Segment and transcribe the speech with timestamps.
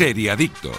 [0.00, 0.78] Seriadictos.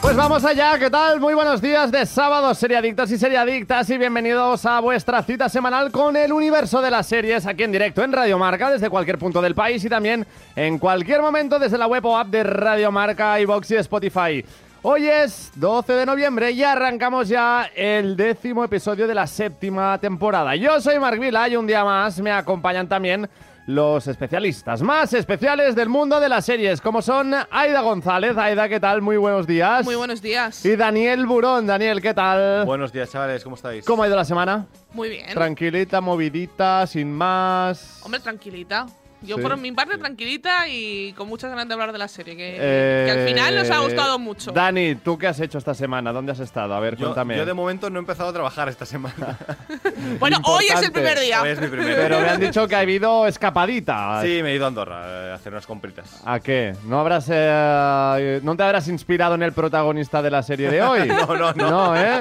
[0.00, 1.18] Pues vamos allá, ¿qué tal?
[1.18, 6.16] Muy buenos días de sábado, seriadictos y seriadictas, y bienvenidos a vuestra cita semanal con
[6.16, 9.56] el universo de las series aquí en directo en Radio Marca, desde cualquier punto del
[9.56, 10.24] país y también
[10.54, 14.44] en cualquier momento desde la web o app de Radio Marca, iVox y Spotify.
[14.82, 20.54] Hoy es 12 de noviembre y arrancamos ya el décimo episodio de la séptima temporada.
[20.54, 23.28] Yo soy Mark Vila y un día más me acompañan también
[23.66, 28.36] los especialistas más especiales del mundo de las series, como son Aida González.
[28.36, 29.00] Aida, ¿qué tal?
[29.00, 29.84] Muy buenos días.
[29.84, 30.64] Muy buenos días.
[30.64, 31.66] Y Daniel Burón.
[31.66, 32.66] Daniel, ¿qué tal?
[32.66, 33.84] Buenos días, chavales, ¿cómo estáis?
[33.84, 34.66] ¿Cómo ha ido la semana?
[34.92, 35.28] Muy bien.
[35.32, 38.00] Tranquilita, movidita, sin más.
[38.04, 38.86] Hombre, tranquilita.
[39.24, 39.42] Yo Sí.
[39.42, 43.02] por mi parte tranquilita y con muchas ganas de hablar de la serie, que, Eh,
[43.06, 44.52] que al final nos ha gustado mucho.
[44.52, 46.12] Dani, ¿tú qué has hecho esta semana?
[46.12, 46.74] ¿Dónde has estado?
[46.74, 47.36] A ver, Yo, cuéntame.
[47.36, 49.38] yo de momento no he empezado a trabajar esta semana.
[50.20, 51.42] bueno, hoy es el primer día.
[51.42, 54.20] Hoy es mi primer Pero me han dicho que ha habido escapadita.
[54.22, 56.20] Sí, me he ido a Andorra eh, a hacer unas compritas.
[56.24, 56.74] ¿A qué?
[56.84, 61.08] ¿No habrás eh, no te habrás inspirado en el protagonista de la serie de hoy?
[61.14, 61.70] No, no, no.
[61.70, 62.20] No, ¿eh?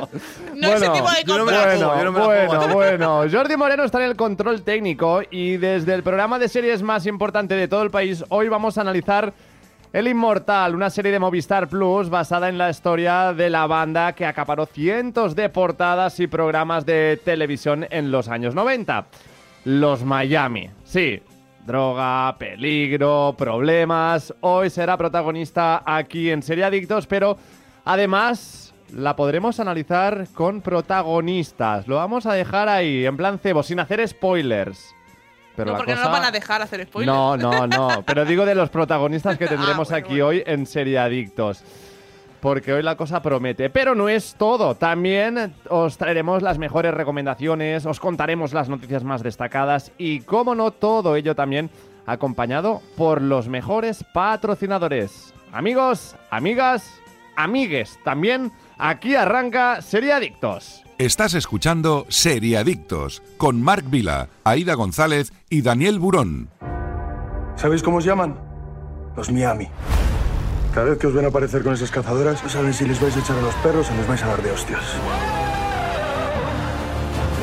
[0.55, 1.79] No ese tipo de yo no me la compras.
[1.83, 3.23] Bueno, yo no me la bueno, bueno.
[3.31, 7.55] Jordi Moreno está en el control técnico y desde el programa de series más importante
[7.55, 9.33] de todo el país, hoy vamos a analizar
[9.91, 14.27] El Inmortal, una serie de Movistar Plus basada en la historia de la banda que
[14.27, 19.07] acaparó cientos de portadas y programas de televisión en los años 90.
[19.65, 20.69] Los Miami.
[20.83, 21.19] Sí,
[21.65, 24.33] droga, peligro, problemas.
[24.41, 27.37] Hoy será protagonista aquí en Serie Adictos, pero
[27.85, 31.87] además la podremos analizar con protagonistas.
[31.87, 34.93] Lo vamos a dejar ahí, en plan cebo, sin hacer spoilers.
[35.55, 37.13] Pero no, la porque no cosa- nos van a dejar hacer spoilers.
[37.15, 38.03] no, no, no.
[38.05, 40.27] Pero digo de los protagonistas que tendremos Ah, bueno, aquí bueno.
[40.27, 41.63] hoy en Serie Adictos.
[42.39, 43.69] Porque hoy la cosa promete.
[43.69, 44.75] Pero no es todo.
[44.75, 50.71] También os traeremos las mejores recomendaciones, os contaremos las noticias más destacadas y, como no,
[50.71, 51.69] todo ello también
[52.05, 55.33] acompañado por los mejores patrocinadores.
[55.53, 56.99] Amigos, amigas,
[57.37, 57.97] amigues.
[58.03, 60.82] También aquí arranca Serie Adictos.
[60.99, 66.49] Estás escuchando Seriadictos con Marc Vila, Aida González y Daniel Burón.
[67.55, 68.39] ¿Sabéis cómo os llaman?
[69.17, 69.69] Los Miami.
[70.71, 73.19] Cada vez que os ven aparecer con esas cazadoras, no saben si les vais a
[73.19, 74.83] echar a los perros o les vais a dar de hostias.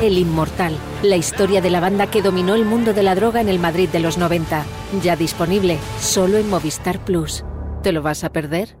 [0.01, 3.49] El Inmortal, la historia de la banda que dominó el mundo de la droga en
[3.49, 4.63] el Madrid de los 90.
[5.03, 7.43] Ya disponible solo en Movistar Plus.
[7.83, 8.80] ¿Te lo vas a perder?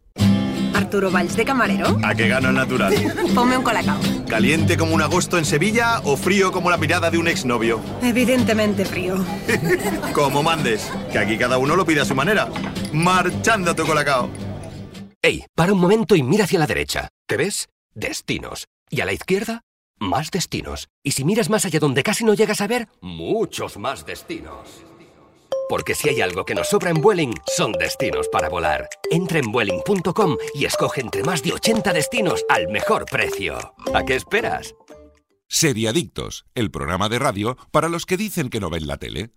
[0.91, 1.97] Arturo Valls de camarero.
[2.03, 2.93] ¿A qué gano el natural?
[3.33, 3.97] Ponme un colacao.
[4.27, 7.79] ¿Caliente como un agosto en Sevilla o frío como la mirada de un exnovio?
[8.01, 9.15] Evidentemente frío.
[10.13, 12.49] Como mandes, que aquí cada uno lo pide a su manera.
[12.91, 14.29] Marchando tu colacao.
[15.21, 17.07] Ey, para un momento y mira hacia la derecha.
[17.25, 17.69] ¿Te ves?
[17.93, 18.67] Destinos.
[18.89, 19.61] Y a la izquierda,
[19.97, 20.89] más destinos.
[21.05, 24.83] Y si miras más allá donde casi no llegas a ver, muchos más destinos.
[25.71, 28.89] Porque si hay algo que nos sobra en Vueling, son destinos para volar.
[29.09, 33.57] Entra en Vueling.com y escoge entre más de 80 destinos al mejor precio.
[33.93, 34.75] ¿A qué esperas?
[35.47, 39.31] Seriadictos, el programa de radio para los que dicen que no ven la tele.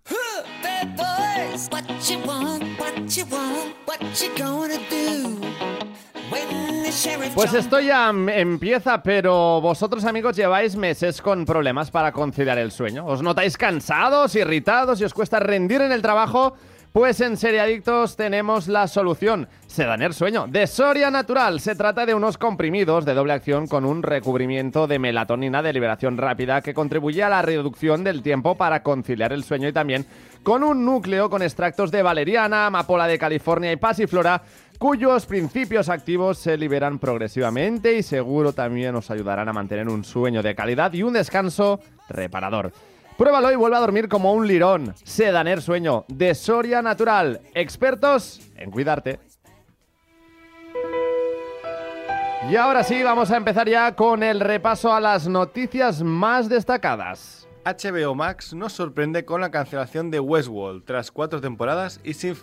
[7.33, 12.71] Pues esto ya em- empieza, pero vosotros amigos lleváis meses con problemas para conciliar el
[12.71, 13.05] sueño.
[13.05, 16.55] ¿Os notáis cansados, irritados y os cuesta rendir en el trabajo?
[16.93, 19.49] Pues en Seriadictos tenemos la solución.
[19.67, 21.59] Sedaner Sueño, de Soria Natural.
[21.59, 26.17] Se trata de unos comprimidos de doble acción con un recubrimiento de melatonina de liberación
[26.17, 30.05] rápida que contribuye a la reducción del tiempo para conciliar el sueño y también
[30.43, 34.41] con un núcleo con extractos de valeriana, amapola de California y pasiflora
[34.77, 40.43] cuyos principios activos se liberan progresivamente y seguro también os ayudarán a mantener un sueño
[40.43, 41.79] de calidad y un descanso
[42.09, 42.71] reparador.
[43.17, 44.93] Pruébalo y vuelve a dormir como un lirón.
[45.03, 47.39] Sedaner Sueño, de Soria Natural.
[47.53, 49.19] Expertos en cuidarte.
[52.49, 57.47] Y ahora sí, vamos a empezar ya con el repaso a las noticias más destacadas.
[57.65, 62.35] HBO Max nos sorprende con la cancelación de Westworld tras cuatro temporadas y sin,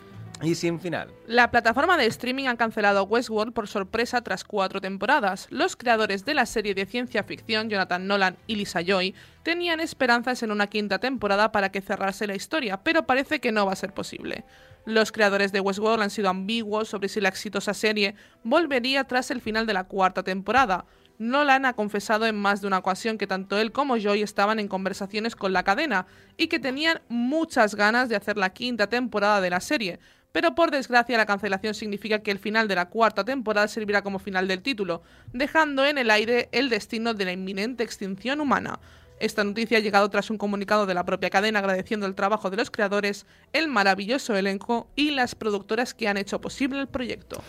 [0.42, 1.08] y sin final.
[1.26, 5.46] La plataforma de streaming ha cancelado Westworld por sorpresa tras cuatro temporadas.
[5.50, 10.42] Los creadores de la serie de ciencia ficción, Jonathan Nolan y Lisa Joy, tenían esperanzas
[10.42, 13.76] en una quinta temporada para que cerrase la historia, pero parece que no va a
[13.76, 14.44] ser posible.
[14.84, 19.40] Los creadores de Westworld han sido ambiguos sobre si la exitosa serie volvería tras el
[19.40, 20.86] final de la cuarta temporada.
[21.18, 24.66] Nolan ha confesado en más de una ocasión que tanto él como Joy estaban en
[24.66, 26.06] conversaciones con la cadena
[26.36, 30.00] y que tenían muchas ganas de hacer la quinta temporada de la serie,
[30.32, 34.18] pero por desgracia la cancelación significa que el final de la cuarta temporada servirá como
[34.18, 35.02] final del título,
[35.32, 38.80] dejando en el aire el destino de la inminente extinción humana.
[39.20, 42.56] Esta noticia ha llegado tras un comunicado de la propia cadena agradeciendo el trabajo de
[42.56, 47.40] los creadores, el maravilloso elenco y las productoras que han hecho posible el proyecto.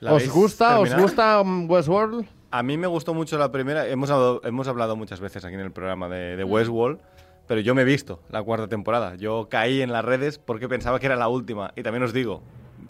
[0.00, 0.78] ¿La ¿Os gusta?
[0.78, 2.26] ¿Os gusta mm, Westworld?
[2.50, 3.88] A mí me gustó mucho la primera.
[3.88, 7.00] Hemos hablado, hemos hablado muchas veces aquí en el programa de, de Westworld,
[7.46, 9.14] pero yo me he visto la cuarta temporada.
[9.16, 11.72] Yo caí en las redes porque pensaba que era la última.
[11.76, 12.42] Y también os digo,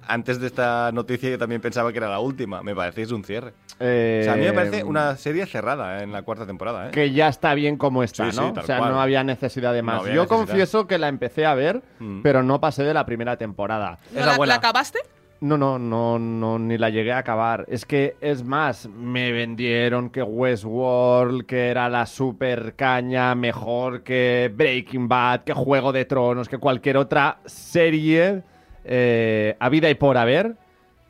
[0.09, 2.63] antes de esta noticia yo también pensaba que era la última.
[2.63, 3.53] Me parecéis un cierre.
[3.81, 6.89] Eh, O sea, a mí me parece una serie cerrada en la cuarta temporada.
[6.89, 6.91] ¿eh?
[6.93, 8.53] que ya está bien como está, Sí, sí, ¿no?
[8.55, 8.93] tal o sea, cual.
[8.93, 9.97] no había necesidad de más.
[10.03, 10.29] Yo necesidad.
[10.29, 12.23] confieso que la empecé a ver, Mm.
[12.23, 13.99] pero no pasé de la primera temporada.
[14.13, 15.01] ¿No Es la la acabaste?
[15.41, 17.67] No, no, no, no, ni la llegué a acabar.
[17.69, 24.51] Es que, es más, me vendieron que Westworld, que era la super caña, mejor que
[24.55, 28.43] Breaking Bad, que Juego de Tronos, que cualquier otra serie
[28.85, 30.57] eh, a vida y por haber.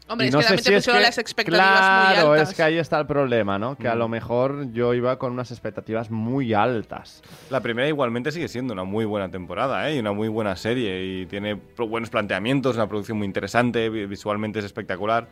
[0.08, 2.14] Hombre, Y es no que sé también si te es pusieron que- las expectativas muy
[2.14, 2.50] Claro, altas.
[2.50, 3.76] es que ahí está el problema, ¿no?
[3.76, 3.98] Que a Mm.
[3.98, 7.22] lo mejor yo iba con unas expectativas muy altas.
[7.50, 9.96] La primera igualmente sigue siendo una muy buena temporada ¿eh?
[9.96, 14.60] y una muy buena serie y tiene buenos planteamientos, una producción muy interesante, vi- visualmente
[14.60, 15.26] es espectacular.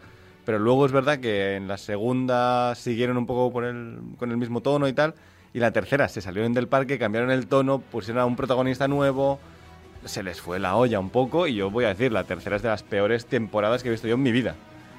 [0.44, 4.36] Pero luego es verdad que en la segunda siguieron un poco por el- con el
[4.36, 5.14] mismo tono y tal.
[5.52, 9.38] Y la tercera se salieron del parque, cambiaron el tono, pusieron a un protagonista nuevo.
[10.04, 12.62] Se les fue la olla un poco y yo voy a decir, la tercera es
[12.62, 14.54] de las peores temporadas que he visto yo en mi vida.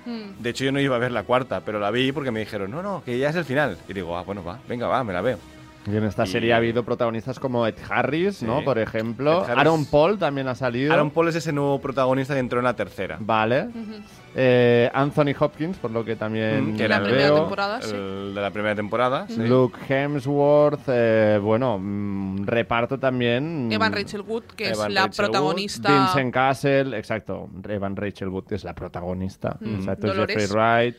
[0.05, 0.41] Mm.
[0.41, 2.71] De hecho, yo no iba a ver la cuarta, pero la vi porque me dijeron,
[2.71, 3.77] no, no, que ya es el final.
[3.87, 5.39] Y digo, ah, bueno, va, venga, va, me la veo.
[5.87, 8.59] Y en esta Y- serie ha habido protagonistas como Ed Harris, ¿no?
[8.59, 8.65] Sí.
[8.65, 9.43] Por ejemplo.
[9.45, 10.91] Harris- Aaron Paul también ha salido.
[10.91, 13.17] Aaron Paul es ese nuevo protagonista que entró en la tercera.
[13.19, 13.65] Vale.
[13.67, 13.93] Ujú.
[14.37, 17.39] Eh, Anthony Hopkins, por lo que también Mm, que La era el, primera veo.
[17.41, 17.95] temporada, sí.
[17.95, 19.27] el de la primera temporada.
[19.29, 19.37] sí.
[19.47, 23.69] Luke Hemsworth, eh, bueno, mm, reparto también.
[23.71, 25.89] Evan Rachel Wood, que Evan es la Rachel Wood, protagonista.
[25.99, 27.47] Vincent Castle, exacto.
[27.69, 29.55] Evan Rachel Wood es la protagonista.
[29.61, 29.75] Mm.
[29.75, 30.35] Exacto, Dolores.
[30.35, 30.95] Jeffrey Wright.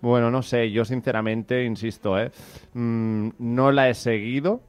[0.00, 2.30] Bueno, no sé, yo sinceramente, insisto, ¿eh?
[2.74, 4.62] Mm, no la he seguido,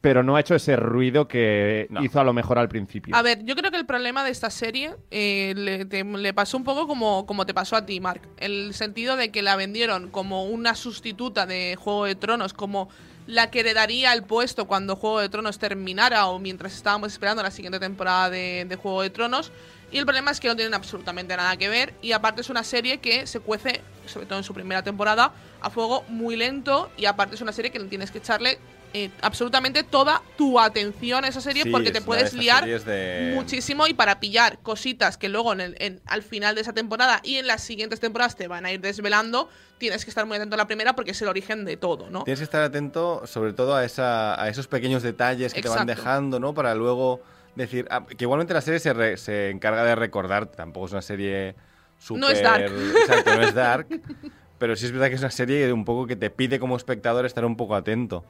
[0.00, 2.04] pero no ha hecho ese ruido que No.
[2.04, 3.16] hizo a lo mejor al principio.
[3.16, 6.56] A ver, yo creo que el problema de esta serie eh, le, te- le pasó
[6.56, 8.20] un poco como, como te pasó a ti, Mark.
[8.36, 12.88] El sentido de que la vendieron como una sustituta de Juego de Tronos, como
[13.26, 17.50] la que heredaría el puesto cuando Juego de Tronos terminara o mientras estábamos esperando la
[17.50, 19.50] siguiente temporada de, de Juego de Tronos.
[19.90, 21.94] Y el problema es que no tienen absolutamente nada que ver.
[22.02, 25.70] Y aparte es una serie que se cuece, sobre todo en su primera temporada, a
[25.70, 26.90] fuego muy lento.
[26.96, 28.58] Y aparte es una serie que tienes que echarle
[28.94, 33.86] eh, absolutamente toda tu atención a esa serie Sí, porque te puedes liar de- muchísimo
[33.86, 37.36] y para pillar cositas que luego en el- en- al final de esa temporada y
[37.36, 40.56] en las siguientes temporadas te van a ir desvelando, tienes que estar muy atento a
[40.56, 42.24] la primera porque es el origen de todo, ¿no?
[42.24, 45.86] Tienes que estar atento sobre todo a, esa, a esos pequeños detalles que te van
[45.86, 46.54] dejando, ¿no?
[46.54, 47.20] Para luego
[47.56, 47.86] decir...
[47.90, 51.54] ah, que igualmente la serie se, re- se encarga de recordar, tampoco es una serie
[51.98, 52.20] súper...
[52.20, 52.64] No es dark.
[52.64, 53.86] Exacto, no es dark.
[54.58, 56.76] pero sí es verdad que es una serie de un poco que te pide como
[56.76, 58.24] espectador estar un poco atento.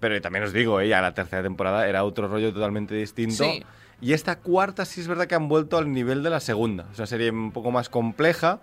[0.00, 0.88] Pero también os digo, ¿eh?
[0.88, 3.44] ya la tercera temporada era otro rollo totalmente distinto.
[3.44, 3.64] Sí.
[4.00, 6.86] Y esta cuarta sí es verdad que han vuelto al nivel de la segunda.
[6.92, 8.60] Es una serie un poco más compleja,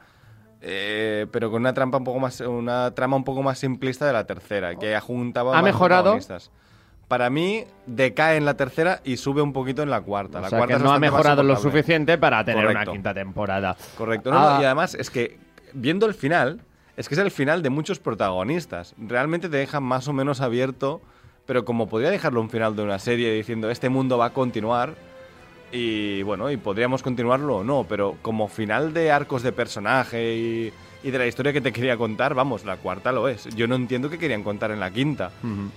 [0.61, 4.13] eh, pero con una trampa un poco más, una trama un poco más simplista de
[4.13, 6.17] la tercera, que juntaba ¿Ha mejorado?
[7.07, 10.39] Para mí decae en la tercera y sube un poquito en la cuarta.
[10.39, 13.77] o la sea, cuarta que no ha mejorado lo suficiente para tener una quinta temporada.
[13.97, 14.31] Correcto.
[14.31, 14.59] No, no, Ah.
[14.61, 15.37] y además es que
[15.73, 16.61] viendo el final,
[16.97, 18.95] es que es el final de muchos protagonistas.
[18.97, 21.01] Realmente te deja más o menos abierto,
[21.45, 24.95] pero como podría dejarlo un final de una serie diciendo este mundo va a continuar
[25.71, 30.73] y bueno, y podríamos continuarlo o no, pero como final de arcos de personaje y,
[31.05, 33.45] y de la historia que te quería contar, vamos, la cuarta lo es.
[33.55, 35.29] Yo no entiendo qué querían contar en la quinta,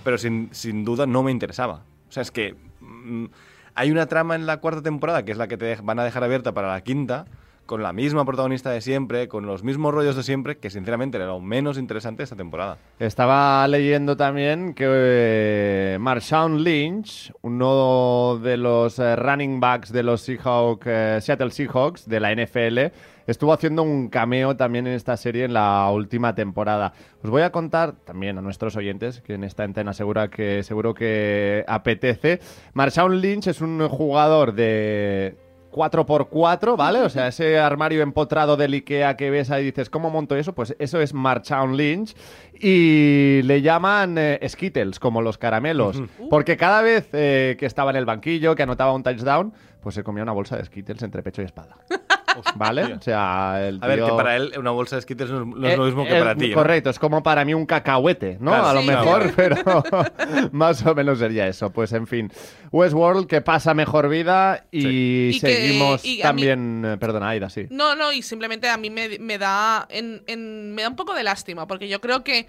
[0.03, 1.83] pero sin, sin duda no me interesaba.
[2.09, 3.27] O sea, es que mm,
[3.75, 6.25] hay una trama en la cuarta temporada que es la que te van a dejar
[6.25, 7.27] abierta para la quinta,
[7.69, 11.27] con la misma protagonista de siempre, con los mismos rollos de siempre, que sinceramente era
[11.27, 12.79] lo menos interesante esta temporada.
[12.99, 20.23] Estaba leyendo también que eh, Marshawn Lynch, uno de los eh, running backs de los
[20.23, 22.79] Seahawks, eh, Seattle Seahawks de la NFL,
[23.27, 26.95] estuvo haciendo un cameo también en esta serie en la última temporada.
[27.23, 30.95] Os voy a contar también a nuestros oyentes, que en esta antena segura que, seguro
[30.95, 32.41] que apetece.
[32.73, 35.37] Marshawn Lynch es un jugador de
[35.71, 37.01] 4x4, ¿vale?
[37.01, 40.55] O sea, ese armario empotrado del Ikea que ves ahí y dices, ¿cómo monto eso?
[40.55, 42.15] Pues eso es Marshawn Lynch.
[42.61, 46.03] Y le llaman eh, Skittles, como los caramelos.
[46.31, 50.03] Porque cada vez eh, que estaba en el banquillo, que anotaba un touchdown, pues se
[50.03, 51.77] comía una bolsa de Skittles entre pecho y espalda.
[52.55, 52.95] ¿Vale?
[52.95, 55.67] O sea, el A ver, que tío- para él una bolsa de Skittles no, no
[55.67, 56.49] es Eh, lo mismo que eh, para ti.
[56.49, 56.55] ¿no?
[56.55, 58.51] Correcto, es como para mí un cacahuete, ¿no?
[58.51, 59.63] Claro, a lo mejor, claro.
[59.85, 59.85] pero
[60.53, 61.71] más o menos sería eso.
[61.71, 62.31] Pues en fin,
[62.73, 65.31] Westworld que pasa mejor vida y, Sí.
[65.35, 66.85] Y que- seguimos y a mí- también.
[66.85, 67.67] eh, Perdona, Aida, sí.
[67.71, 71.15] No, no, y simplemente a mí me, me da en, en- me da un poco
[71.15, 72.47] de lástima, porque yo creo que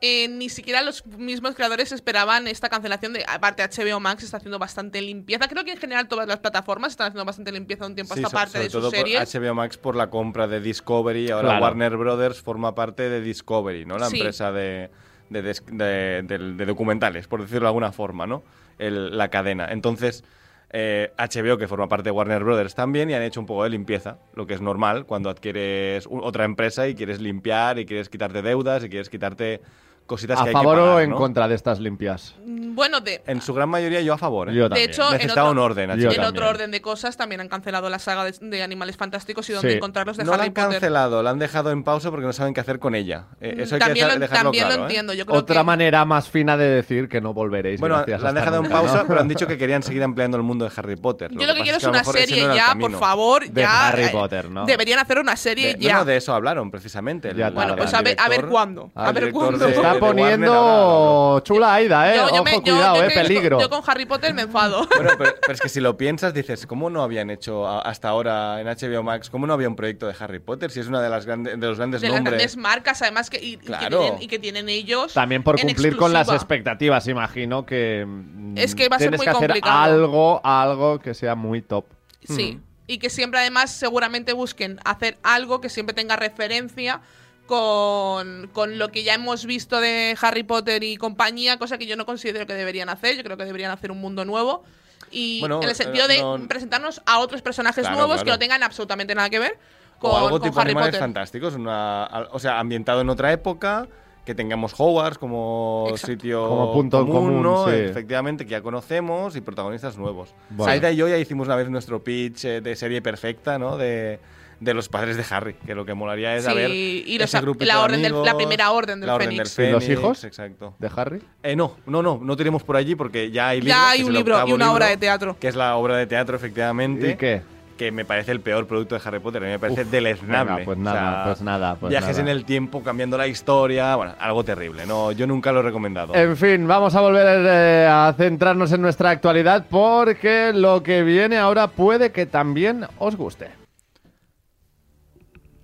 [0.00, 4.58] eh, ni siquiera los mismos creadores esperaban esta cancelación de aparte HBO Max está haciendo
[4.58, 5.48] bastante limpieza.
[5.48, 8.22] Creo que en general todas las plataformas están haciendo bastante limpieza un tiempo a Sí,
[8.22, 9.34] esta so- parte sobre de sus series.
[9.34, 11.30] HBO Max por la compra de Discovery.
[11.30, 11.64] Ahora Claro.
[11.64, 13.98] Warner Brothers forma parte de Discovery, ¿no?
[13.98, 14.18] La Sí.
[14.18, 14.90] empresa de,
[15.30, 18.44] de, des- de- de- de documentales, por decirlo de alguna forma, ¿no?
[18.78, 19.66] El- la cadena.
[19.70, 20.22] Entonces,
[20.70, 23.70] eh, HBO, que forma parte de Warner Brothers también, y han hecho un poco de
[23.70, 28.42] limpieza, lo que es normal cuando adquieres otra empresa y quieres limpiar y quieres quitarte
[28.42, 29.62] deudas y quieres quitarte
[30.08, 31.16] cositas ¿A que hay favor que pagar, o en ¿no?
[31.16, 32.34] contra de estas limpias?
[32.78, 34.54] Bueno, de, En su gran mayoría yo a favor, ¿eh?
[34.54, 36.24] Yo de hecho, en Necesitaba otro, un orden, Yo en también.
[36.24, 39.70] otro orden de cosas también han cancelado la saga de, de Animales Fantásticos y donde
[39.70, 39.76] Sí.
[39.78, 40.70] encontrarlos de No la Harry han Potter.
[40.70, 43.24] cancelado, la han dejado en pausa porque no saben qué hacer con ella.
[43.40, 44.86] Eh, eso hay también que lo, dejarlo también claro, lo ¿eh?
[44.86, 45.12] entiendo.
[45.12, 47.80] Yo creo Otra que manera más fina de decir que no volveréis.
[47.80, 49.08] Bueno, la han dejado en pausa, ¿no?
[49.08, 51.30] pero han dicho que querían seguir ampliando el mundo de Harry Potter.
[51.32, 53.88] yo lo que quiero es una serie no ya, por favor, De ya.
[53.88, 54.64] Harry eh, Potter, ¿no?
[54.66, 55.94] Deberían hacer una serie De, ya.
[55.94, 57.32] no, no, de eso hablaron precisamente.
[57.34, 58.92] Bueno, pues a ver, a ver director- cuándo.
[58.94, 59.58] A ver cuándo.
[59.66, 62.16] Se está poniendo chula Aida, ¿eh?
[62.16, 63.10] Yo- yo Ojo, me- yo- cuidado, yo ¿eh?
[63.14, 63.60] Peligro.
[63.60, 64.86] Yo con Harry Potter me enfado.
[64.96, 68.60] Bueno, pero, pero es que si lo piensas, dices, ¿cómo no habían hecho hasta ahora
[68.60, 70.70] en HBO Max, cómo no había un proyecto de Harry Potter?
[70.70, 73.38] Si es una de las grandes, de los grandes de las grandes marcas, además, que,
[73.42, 74.00] y, y que Claro.
[74.00, 75.14] tienen, y que tienen ellos.
[75.14, 78.04] También por en cumplir con las expectativas, imagino que.
[78.06, 79.78] mm, Es que va a ser tienes muy que hacer complicado.
[79.82, 81.84] algo, algo que sea muy top.
[82.24, 82.60] Sí.
[82.86, 87.02] Y que siempre, además, seguramente busquen hacer algo que siempre tenga referencia
[87.48, 91.96] con, con lo que ya hemos visto de Harry Potter y compañía, cosa que yo
[91.96, 93.16] no considero que deberían hacer.
[93.16, 94.62] Yo creo que deberían hacer un mundo nuevo.
[95.10, 98.24] Y Bueno, en el sentido eh, de no- presentarnos a otros personajes Claro, nuevos que
[98.24, 98.34] claro.
[98.36, 99.58] no tengan absolutamente nada que ver
[99.98, 101.00] con, o algo con tipo Harry Animales Potter.
[101.00, 103.88] Fantásticos, una, o sea, ambientado en otra época,
[104.26, 106.06] que tengamos Hogwarts como Exacto.
[106.12, 107.64] sitio Como punto común, ¿no?
[107.66, 107.74] sí.
[107.74, 110.34] efectivamente, que ya conocemos y protagonistas nuevos.
[110.50, 110.70] Bueno.
[110.70, 113.78] Aida y yo ya hicimos una vez nuestro pitch eh, de serie perfecta, ¿no?
[113.78, 114.20] De,
[114.60, 117.40] de los padres de Harry, que lo que molaría es Sí, saber y los ese
[117.40, 119.56] grupito la de orden del- la primera orden del la orden Fénix.
[119.56, 120.24] del ¿Y los hijos?
[120.24, 120.74] Exacto.
[120.78, 121.20] ¿De Harry?
[121.42, 123.68] Eh, no, no, no, no tenemos por allí porque ya hay libro.
[123.68, 125.36] Ya hay un libro y una obra de teatro.
[125.38, 127.42] Que es la obra de teatro, efectivamente ¿Y qué?
[127.76, 129.40] que me parece el peor producto de Harry Potter.
[129.40, 130.52] A mí me parece Uf, deleznable.
[130.52, 132.22] venga, pues O nada, sea, pues nada, pues viajes nada.
[132.22, 133.94] en el tiempo, cambiando la historia.
[133.94, 134.84] Bueno, algo terrible.
[134.84, 136.12] No, yo nunca lo he recomendado.
[136.16, 141.38] En fin, vamos a volver eh, a centrarnos en nuestra actualidad porque lo que viene
[141.38, 143.50] ahora puede que también os guste.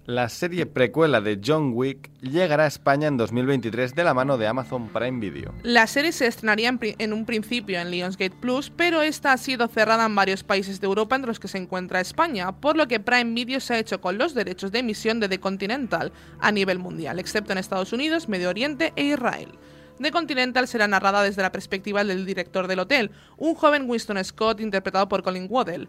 [0.07, 4.47] La serie precuela de John Wick llegará a España en 2023 de la mano de
[4.47, 5.55] Amazon Prime Video.
[5.63, 10.05] La serie se estrenaría en, un principio en Lionsgate Plus, pero esta ha sido cerrada
[10.05, 13.33] en varios países de Europa, entre los que se encuentra España, por lo que Prime
[13.33, 17.19] Video se ha hecho con los derechos de emisión de The Continental a nivel mundial,
[17.19, 19.59] excepto en Estados Unidos, Medio Oriente e Israel.
[20.01, 24.61] The Continental será narrada desde la perspectiva del director del hotel, un joven Winston Scott
[24.61, 25.89] interpretado por Colin Waddell.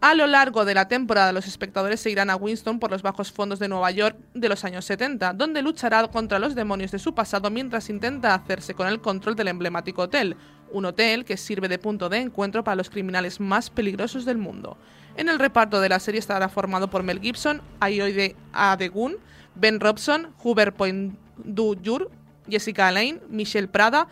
[0.00, 3.58] A lo largo de la temporada, los espectadores seguirán a Winston por los bajos fondos
[3.58, 7.50] de Nueva York de los años 70, donde luchará contra los demonios de su pasado
[7.50, 10.36] mientras intenta hacerse con el control del emblemático hotel,
[10.70, 14.76] un hotel que sirve de punto de encuentro para los criminales más peligrosos del mundo.
[15.16, 19.16] En el reparto de la serie estará formado por Mel Gibson, Ayoide Adegun,
[19.54, 22.08] Ben Robson, Hubert Poindexter,
[22.48, 24.08] Jessica Alain, Michelle Prada,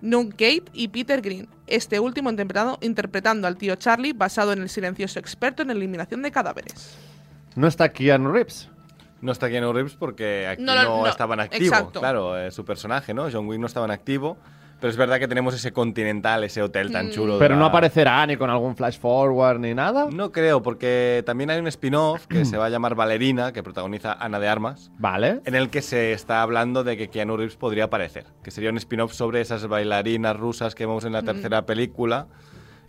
[0.00, 5.18] Gate y Peter Green, este último interpretado- interpretando al tío Charlie basado en el silencioso
[5.18, 6.96] experto en eliminación de cadáveres.
[7.56, 8.68] No está Keanu Reeves.
[9.20, 11.64] No está Keanu Reeves porque aquí No no, no, estaba en activo.
[11.64, 11.98] exacto.
[11.98, 13.28] Claro, eh, su personaje, ¿no?
[13.32, 14.38] John Wick no estaba en activo.
[14.80, 16.92] Pero es verdad que tenemos ese continental, ese hotel Mm.
[16.92, 17.32] tan chulo.
[17.34, 20.06] de Pero no aparecerá ni con algún flash forward ni nada.
[20.12, 24.12] No creo, porque también hay un spin-off que se va a llamar Valerina, que protagoniza
[24.12, 25.40] Ana de Armas, Vale.
[25.44, 28.26] en el que se está hablando de que Keanu Reeves podría aparecer.
[28.44, 32.28] Que sería un spin-off sobre esas bailarinas rusas que vemos en la tercera película,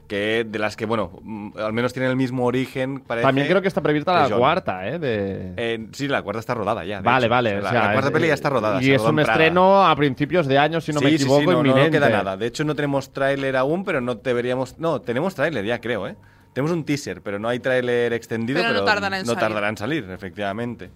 [0.09, 2.99] que de las que, bueno, mm, al menos tienen el mismo origen.
[2.99, 4.39] Parece, También creo que está prevista la John.
[4.39, 4.99] cuarta, ¿eh?
[4.99, 5.53] De...
[5.55, 6.99] Eh, sí, la cuarta está rodada ya.
[6.99, 7.29] vale, hecho.
[7.31, 7.61] vale.
[7.61, 8.83] La, o sea, la cuarta es- peli ya está rodada.
[8.83, 11.63] Y es un estreno a principios de año, si no me Sí, sí, sí, equivoco,
[11.63, 12.35] no, queda nada.
[12.35, 14.77] De hecho, no tenemos tráiler aún, pero no deberíamos...
[14.79, 16.15] No, tenemos tráiler ya, creo, ¿eh?
[16.53, 19.39] Tenemos un teaser, pero no hay tráiler extendido, Pero pero, no tardará en no salir.
[19.39, 20.89] tardará en salir, efectivamente.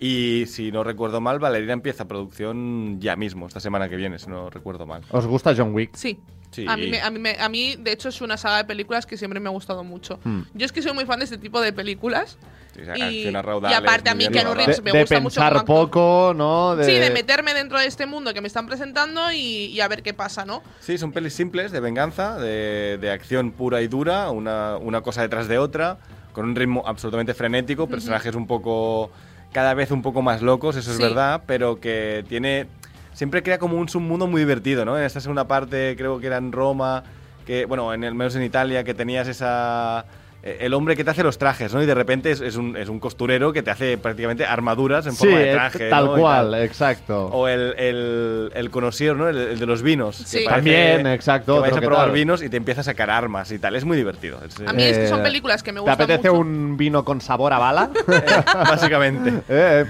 [0.00, 4.28] Y si no recuerdo mal, Valerina empieza producción ya mismo, esta semana que viene, si
[4.30, 5.02] no recuerdo mal.
[5.10, 5.94] ¿Os gusta John Wick?
[5.96, 6.18] Sí.
[6.50, 6.64] Sí.
[6.66, 9.04] A, mí me- a, mí me- a mí, de hecho, es una saga de películas
[9.04, 10.18] que siempre me ha gustado mucho.
[10.24, 10.42] Hmm.
[10.54, 12.38] Yo es que soy muy fan de este tipo de películas.
[12.74, 14.54] Sí, y, acciones y raudales, aparte a mí Keanu.
[14.54, 15.66] Reeves De, me de gusta mucho pensar actor.
[15.66, 16.74] poco, ¿no?
[16.76, 16.84] De...
[16.84, 20.02] Sí, de meterme dentro de este mundo que me están presentando y, y a ver
[20.02, 20.62] qué pasa, ¿no?
[20.80, 25.20] Sí, son pelis simples de venganza, de, de acción pura y dura, una, una cosa
[25.22, 25.98] detrás de otra,
[26.32, 29.10] con un ritmo absolutamente frenético, personajes un poco,
[29.52, 32.66] cada vez un poco más locos, eso es verdad, pero que tiene,
[33.12, 34.98] siempre crea como un submundo muy divertido, ¿no?
[34.98, 37.04] En esta segunda parte creo que era en Roma,
[37.46, 40.04] que, bueno, en el menos en Italia, que tenías esa...
[40.42, 41.82] eh, El hombre que te hace los trajes, ¿no?
[41.82, 45.12] Y de repente es, es un, es un costurero que te hace prácticamente armaduras en
[45.12, 45.90] Sí, forma de eh, traje.
[45.90, 46.62] tal cual, tal.
[46.62, 47.26] exacto.
[47.26, 49.28] O el, el, el conocido, ¿no?
[49.28, 50.18] El, el de los vinos.
[50.18, 50.44] que Sí.
[50.44, 52.14] parece También, exacto, Que vais a que probar tal.
[52.14, 53.74] vinos y te empieza a sacar armas y tal.
[53.76, 54.38] Es muy divertido.
[54.46, 56.40] Es, A mí es que son Eh, películas que me ¿Te gustan apetece mucho.
[56.40, 57.90] un vino con sabor a bala?
[58.54, 59.32] básicamente.
[59.48, 59.84] Eh,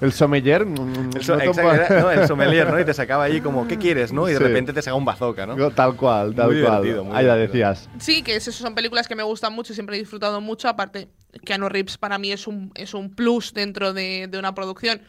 [0.00, 0.64] el sommelier.
[0.66, 2.78] mm, El, so- no era- no, el sommelier, ¿no?
[2.80, 4.28] Y te sacaba ahí como, ¿qué quieres, no?
[4.28, 4.44] Y de Sí.
[4.44, 5.70] repente te saca un bazooka, ¿no?
[5.70, 6.82] Tal cual, tal Muy cual.
[6.82, 7.88] divertido, muy Ahí la decías.
[7.98, 10.68] Sí, que es eso, son películas que me gustan mucho, siempre he disfrutado mucho.
[10.68, 11.08] Aparte,
[11.44, 15.00] Keanu Reeves para mí es un, es un plus dentro de, de una producción.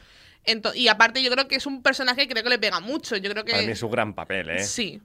[0.45, 3.15] Ento- y aparte, yo creo que es un personaje que creo que le pega mucho.
[3.17, 3.51] Yo creo que.
[3.53, 4.59] Para mí es su gran papel, ¿eh?
[4.63, 5.01] Sí.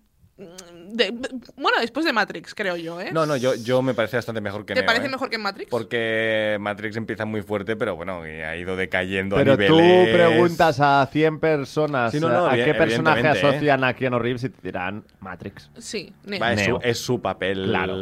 [0.92, 1.12] De-
[1.56, 3.10] bueno, después de Matrix, creo yo, ¿eh?
[3.12, 5.10] No, no, yo, yo me parece bastante mejor que ¿Te Neo, parece ¿eh?
[5.10, 5.70] mejor que Matrix?
[5.70, 10.14] Porque Matrix empieza muy fuerte, pero bueno, y ha ido decayendo a Pero tú niveles...
[10.14, 13.28] preguntas a 100 personas Sí, no, no, a qué personaje ¿eh?
[13.28, 15.70] asocian a Keanu Reeves y te dirán Matrix.
[15.78, 16.40] Sí, Neo.
[16.40, 16.80] Va, es, su, Neo.
[16.82, 17.94] es su papel Claro.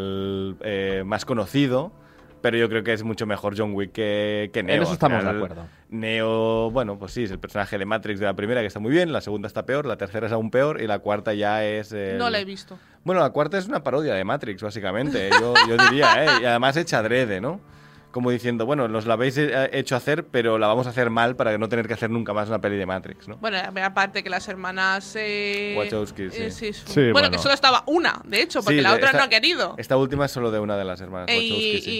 [0.63, 1.93] eh, más conocido,
[2.41, 4.77] pero yo creo que es mucho mejor John Wick que, que Neo.
[4.77, 5.67] En eso estamos final, de acuerdo.
[5.91, 8.91] Neo, bueno, pues sí, es el personaje de Matrix de la primera que está muy
[8.93, 11.93] bien, la segunda está peor, la tercera es aún peor y la cuarta ya es...
[11.93, 12.79] el- No la he visto.
[13.05, 16.29] Bueno, la cuarta es una parodia de Matrix, básicamente, yo, yo diría, ¿eh?
[16.43, 17.61] Y además hecha adrede, ¿no?
[18.11, 21.37] Como diciendo, bueno, nos la habéis eh, hecho hacer, pero la vamos a hacer mal
[21.37, 23.37] para no tener que hacer nunca más una peli de Matrix, ¿no?
[23.37, 25.15] Bueno, aparte que las hermanas.
[25.15, 26.43] Eh, Wachowski, sí.
[26.43, 27.31] eh, Sí, bueno, bueno.
[27.31, 29.75] que solo estaba una, de hecho, porque Sí, la otra esta- no ha querido.
[29.77, 31.91] Esta última es solo de una de las hermanas Eh, Wachowski, y, sí.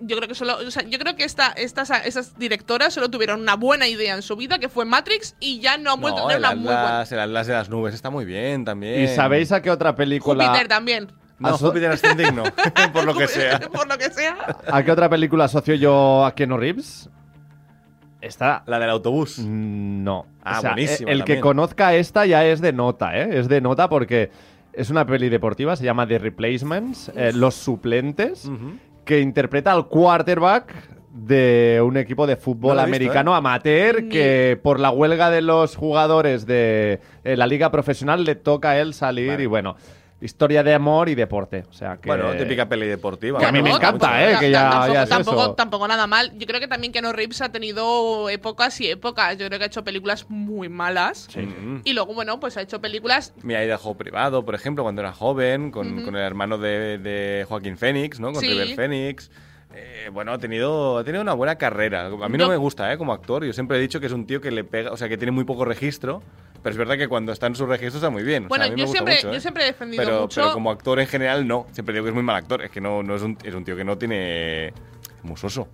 [0.00, 3.08] y yo creo que solo, o sea, yo creo que esta, estas, esas directoras solo
[3.08, 6.18] tuvieron una buena idea en su vida, que fue Matrix, y ya no han vuelto
[6.20, 7.02] No, a tener una muy buena.
[7.10, 9.02] El Atlas de las nubes está muy bien también.
[9.02, 11.10] ¿Y sabéis a qué otra película Júpiter también.
[11.38, 12.44] No, Aso- Júpiter Ascending no,
[12.92, 13.58] por lo que sea.
[13.72, 14.36] Por lo que sea.
[14.70, 17.08] a qué otra película asocio yo a Keanu Reeves?
[18.20, 19.38] Esta La del autobús.
[19.38, 20.26] no.
[20.42, 23.38] Ah, O sea, buenísima El que conozca esta ya es de nota, ¿eh?
[23.38, 24.30] Es de nota porque
[24.72, 28.50] es una peli deportiva, se llama The Replacements, eh, Los Suplentes,
[29.04, 30.72] que interpreta al quarterback
[31.12, 35.42] de un equipo de fútbol No visto, americano amateur Ni- que por la huelga de
[35.42, 39.42] los jugadores de eh, la liga profesional le toca a él salir Vale.
[39.44, 39.76] y bueno,
[40.24, 41.64] historia de amor y deporte.
[41.68, 42.08] O sea que...
[42.08, 43.38] Bueno, típica peli deportiva.
[43.38, 44.36] Que a mí me encanta, tampoco- ¿eh?
[44.40, 45.54] Que ya- tampoco, ya es tampoco, eso.
[45.54, 46.32] tampoco nada mal.
[46.38, 49.36] Yo creo que también Keanu Reeves ha tenido épocas y épocas.
[49.38, 51.28] Yo creo que ha hecho películas muy malas.
[51.36, 51.80] Mm.
[51.84, 55.12] Y luego, bueno, pues ha hecho películas Mi ida juego privado, por ejemplo, cuando era
[55.12, 58.32] joven, con, el hermano de, de Joaquín Phoenix, ¿no?
[58.32, 58.48] Con Sí.
[58.48, 59.30] River Phoenix.
[59.76, 62.06] Eh, bueno, ha tenido, ha tenido una buena carrera.
[62.06, 62.96] A mí no me gusta, ¿eh?
[62.96, 63.44] Como actor.
[63.44, 65.32] Yo siempre he dicho que es un tío que le pega, o sea, que tiene
[65.32, 66.22] muy poco registro.
[66.64, 68.44] Pero es verdad que cuando está en su registro está muy bien.
[68.44, 69.40] O sea, Bueno, a mí me yo gusta siempre, mucho, yo ¿eh?
[69.40, 70.40] siempre he defendido pero, mucho.
[70.40, 71.66] pero como actor en general, no.
[71.72, 72.62] Siempre digo que es muy mal actor.
[72.62, 74.68] Es que no, no es, un, es un tío que no tiene.
[74.68, 74.72] Es
[75.22, 75.68] muy soso.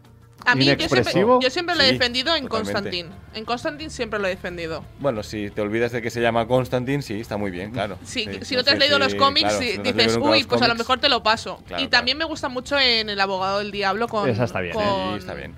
[0.44, 2.48] a mí yo siempre, yo siempre lo he Sí, defendido en.
[2.48, 3.08] Constantine.
[3.34, 4.84] En Constantine siempre lo he defendido.
[4.98, 7.96] Bueno, si te olvidas de que se llama Constantine, sí, está muy bien, claro.
[8.04, 10.42] Sí, Sí, si no te has sé leído los cómics, claro, si no dices, uy,
[10.42, 10.78] pues a lo cómics".
[10.78, 11.62] mejor te lo paso.
[11.68, 14.28] Claro, y también me gusta mucho en El abogado del diablo con.
[14.28, 14.74] Esa está bien, ¿eh?
[14.82, 15.54] con- Sí, está bien.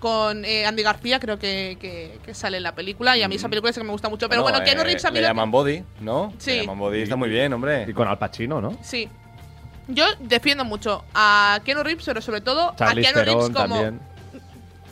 [0.00, 3.16] Con eh, Andy García, creo que, que- que sale en la película.
[3.16, 4.28] Y a mí esa película es que me gusta mucho.
[4.28, 6.32] Pero bueno, Bueno, Keanu eh, Reeves a mí Le lo que- llaman Body, ¿no?
[6.38, 6.50] Sí.
[6.52, 7.84] Le llaman Body, está muy bien, hombre.
[7.88, 8.76] Y con Al Pacino, ¿no?
[8.82, 9.08] Sí.
[9.88, 13.74] Yo defiendo mucho a Keanu Reeves, pero sobre todo Charlize a Keanu Reeves Theron como.
[13.82, 14.00] también.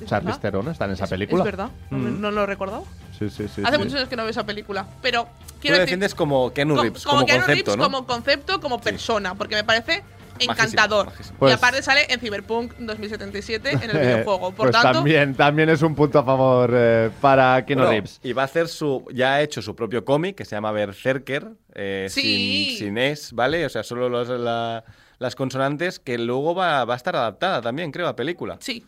[0.02, 0.38] ¿Es Charlize?
[0.40, 1.42] Theron está en esa Es- película.
[1.42, 2.20] Es verdad, no, Mm.
[2.20, 2.84] no lo he recordado.
[3.18, 3.62] Sí, sí, sí.
[3.64, 3.78] Hace sí.
[3.78, 4.86] muchos años que no veo esa película.
[5.02, 5.86] Pero Tú quiero lo decir.
[5.98, 7.82] defiendes como Keanu Reeves, como, Keanu concepto, Reeves, ¿no?
[7.84, 10.04] como concepto, como persona, porque me parece
[10.44, 11.06] encantador.
[11.06, 11.38] majísimo.
[11.38, 14.52] Pues- y aparte sale en Cyberpunk 2077 en el videojuego.
[14.52, 18.20] Por pues tanto, también, también es un punto a favor eh, para Keanu Bueno, Reeves.
[18.22, 19.04] Y va a hacer su.
[19.12, 21.48] Ya ha hecho su propio cómic que se llama Berserker.
[21.74, 22.66] eh, Sí.
[22.70, 23.64] sin, sin es, ¿vale?
[23.64, 24.84] O sea, solo los- la-
[25.18, 28.56] las consonantes, que luego va, va a estar adaptada también, creo, a película.
[28.60, 28.84] sí.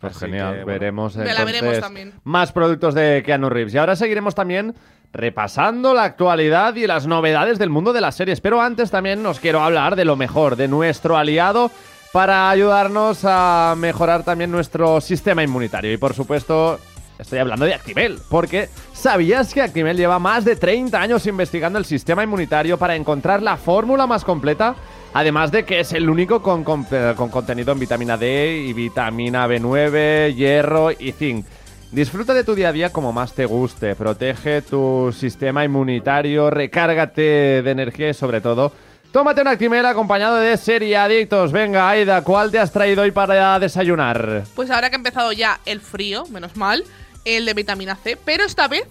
[0.00, 0.66] Pues Así genial, que, bueno.
[0.80, 2.12] veremos Me la entonces veremos también.
[2.24, 3.72] más productos de Keanu Reeves.
[3.72, 4.74] Y ahora seguiremos también
[5.14, 8.40] repasando la actualidad y las novedades del mundo de las series.
[8.40, 11.70] Pero antes también os quiero hablar de lo mejor, de nuestro aliado
[12.12, 15.92] para ayudarnos a mejorar también nuestro sistema inmunitario.
[15.92, 16.78] Y por supuesto,
[17.18, 21.84] estoy hablando de Actimel, porque ¿sabías que Actimel lleva más de 30 años investigando el
[21.84, 24.74] sistema inmunitario para encontrar la fórmula más completa?
[25.12, 29.46] Además de que es el único con, con- con contenido en vitamina D y vitamina
[29.46, 31.46] B9, hierro y zinc.
[31.94, 37.62] Disfruta de tu día a día como más te guste, protege tu sistema inmunitario, recárgate
[37.62, 38.72] de energía y sobre todo,
[39.12, 41.52] tómate un Actimel acompañado de serie adictos.
[41.52, 44.42] Venga, Aida, ¿cuál te has traído hoy para desayunar?
[44.56, 46.82] Pues ahora que ha empezado ya el frío, menos mal,
[47.24, 48.82] el de vitamina C, pero esta vez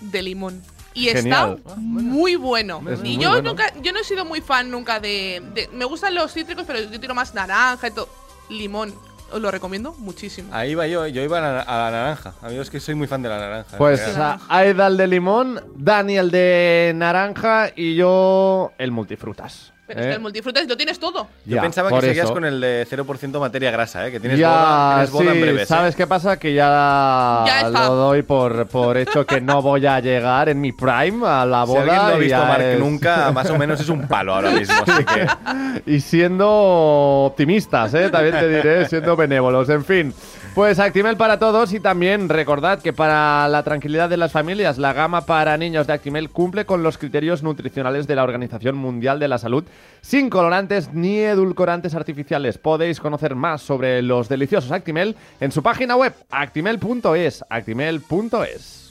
[0.00, 0.60] de limón.
[0.94, 1.58] Y Genial.
[1.64, 2.82] está muy bueno.
[2.90, 3.50] Es y muy yo bueno.
[3.50, 6.80] nunca, yo no he sido muy fan nunca de, de- Me gustan los cítricos, pero
[6.80, 8.08] yo tiro más naranja y todo.
[8.50, 8.92] Limón.
[9.32, 10.48] Os lo recomiendo muchísimo.
[10.54, 12.34] Ahí va yo, yo iba a la, a la naranja.
[12.42, 13.76] Amigos, es que soy muy fan de la naranja.
[13.78, 14.12] Pues en Sí.
[14.12, 14.38] general.
[14.48, 19.72] a- Aida el de limón, Dani el de naranja y yo el multifrutas.
[19.88, 20.02] Pero ¿eh?
[20.02, 21.26] es que el multifrutas lo tienes todo.
[21.46, 22.34] Yo Ya, pensaba que seguías eso.
[22.34, 24.10] con el de 0% materia grasa, ¿eh?
[24.12, 25.62] que tienes ya, boda, tienes boda sí, en breves.
[25.62, 25.66] ¿eh?
[25.66, 26.38] ¿sabes qué pasa?
[26.38, 30.72] Que ya, Ya lo doy por, por hecho que no voy a llegar en mi
[30.72, 31.80] prime a la Si boda.
[31.80, 34.50] alguien no ha y visto Mark es- nunca, más o menos es un palo ahora
[34.58, 34.74] mismo.
[34.86, 35.26] Así que
[35.90, 36.48] y siendo
[37.26, 38.10] optimistas, ¿eh?
[38.10, 39.68] también te diré, siendo benévolos.
[39.70, 40.12] En fin,
[40.54, 44.92] pues Actimel para todos y también recordad que para la tranquilidad de las familias, la
[44.92, 49.28] gama para niños de Actimel cumple con los criterios nutricionales de la Organización Mundial de
[49.28, 49.64] la Salud,
[50.00, 52.58] sin colorantes ni edulcorantes artificiales.
[52.58, 58.87] Podéis conocer más sobre los deliciosos Actimel en su página web actimel.es, actimel.es.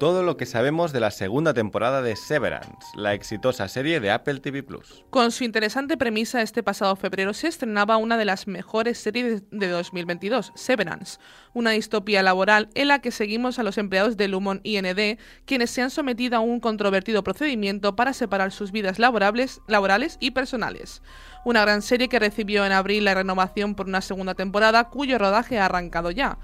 [0.00, 4.40] todo lo que sabemos de la segunda temporada de Severance, la exitosa serie de Apple
[4.40, 5.04] TV Plus.
[5.10, 9.68] Con su interesante premisa, este pasado febrero se estrenaba una de las mejores series de
[9.68, 11.18] 2022, Severance,
[11.52, 15.82] una distopía laboral en la que seguimos a los empleados de Lumon IND, quienes se
[15.82, 21.02] han sometido a un controvertido procedimiento para separar sus vidas laborables, laborales y personales.
[21.44, 25.58] Una gran serie que recibió en abril la renovación por una segunda temporada, cuyo rodaje
[25.58, 26.38] ha arrancado ya.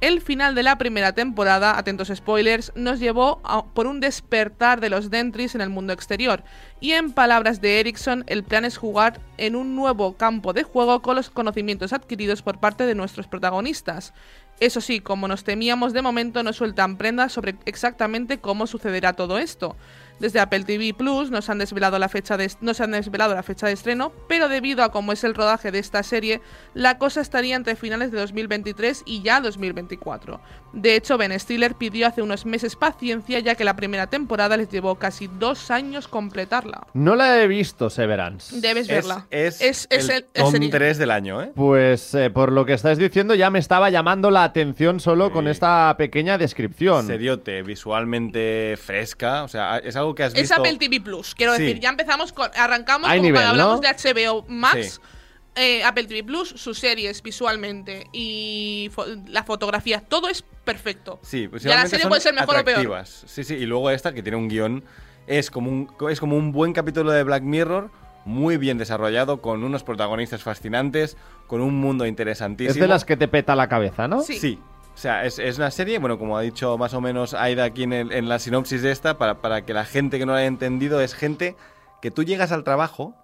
[0.00, 3.42] El final de la primera temporada, atentos spoilers, nos llevó
[3.74, 6.42] por un despertar de los Dentris en el mundo exterior.
[6.80, 11.02] Y en palabras de Erickson, el plan es jugar en un nuevo campo de juego
[11.02, 14.14] con los conocimientos adquiridos por parte de nuestros protagonistas.
[14.58, 19.38] Eso sí, como nos temíamos de momento, no sueltan prendas sobre exactamente cómo sucederá todo
[19.38, 19.76] esto.
[20.20, 23.42] Desde Apple TV Plus nos han desvelado la fecha de no se han desvelado la
[23.42, 26.40] fecha de estreno, pero debido a cómo es el rodaje de esta serie,
[26.74, 30.40] la cosa estaría entre finales de 2023 y ya 2024.
[30.72, 34.68] De hecho, Ben Stiller pidió hace unos meses paciencia ya que la primera temporada les
[34.68, 36.86] llevó casi dos años completarla.
[36.92, 38.60] No la he visto, Severance.
[38.60, 39.26] Debes verla.
[39.30, 40.70] Es, es, es el, el, el top serie.
[40.70, 41.50] 3 del año, ¿eh?
[41.56, 45.46] Pues eh, por lo que estáis diciendo ya me estaba llamando la atención solo con
[45.46, 45.50] Sí.
[45.52, 47.06] esta pequeña descripción.
[47.06, 49.42] Seriote, visualmente fresca.
[49.44, 50.50] O sea, es algo que has Es.
[50.52, 51.62] Apple TV Plus, quiero Sí.
[51.62, 52.50] decir, ya empezamos con.
[52.56, 53.80] Arrancamos Hay como nivel, cuando hablamos ¿no?
[53.80, 55.00] de HBO Max.
[55.02, 55.08] Sí.
[55.56, 61.18] eh, Apple TV Plus, sus series visualmente y fo- la fotografía, todo es perfecto.
[61.22, 63.04] Sí, pues Ya la serie puede ser mejor o peor.
[63.06, 64.84] Sí, sí, y luego esta que tiene un guion
[65.26, 67.90] es como un es como un buen capítulo de Black Mirror,
[68.24, 71.16] muy bien desarrollado con unos protagonistas fascinantes,
[71.48, 72.70] con un mundo interesantísimo.
[72.74, 74.22] Es de las que te peta la cabeza, ¿no?
[74.22, 74.38] Sí.
[74.38, 74.58] Sí.
[75.00, 77.84] O sea, es, es una serie, bueno, como ha dicho más o menos Aida aquí
[77.84, 80.40] en, el- en la sinopsis de esta, para, para que la gente que no la
[80.40, 81.56] haya entendido, es gente
[82.02, 83.14] que tú llegas al trabajo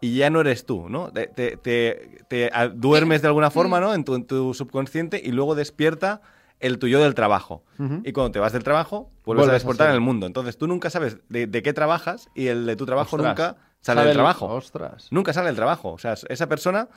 [0.00, 1.12] y ya no eres tú, ¿no?
[1.12, 3.94] Te, te- te- te, duermes de alguna forma, ¿no?
[3.94, 6.20] En tu, en tu subconsciente y luego despierta
[6.58, 7.62] el tuyo del trabajo.
[8.02, 10.26] Y cuando te vas del trabajo, vuelves, Vuelves a despertar en el mundo.
[10.26, 13.30] Entonces tú nunca sabes de, de qué trabajas y el de tu trabajo Ostras.
[13.38, 14.46] nunca sale del el- trabajo.
[14.48, 15.06] Ostras.
[15.12, 15.92] Nunca sale del trabajo.
[15.92, 16.88] O sea, esa persona,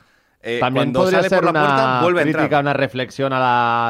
[0.44, 2.62] eh, También cuando podría sale ser por la una puerta, vuelve a crítica, entrar.
[2.62, 3.40] una reflexión a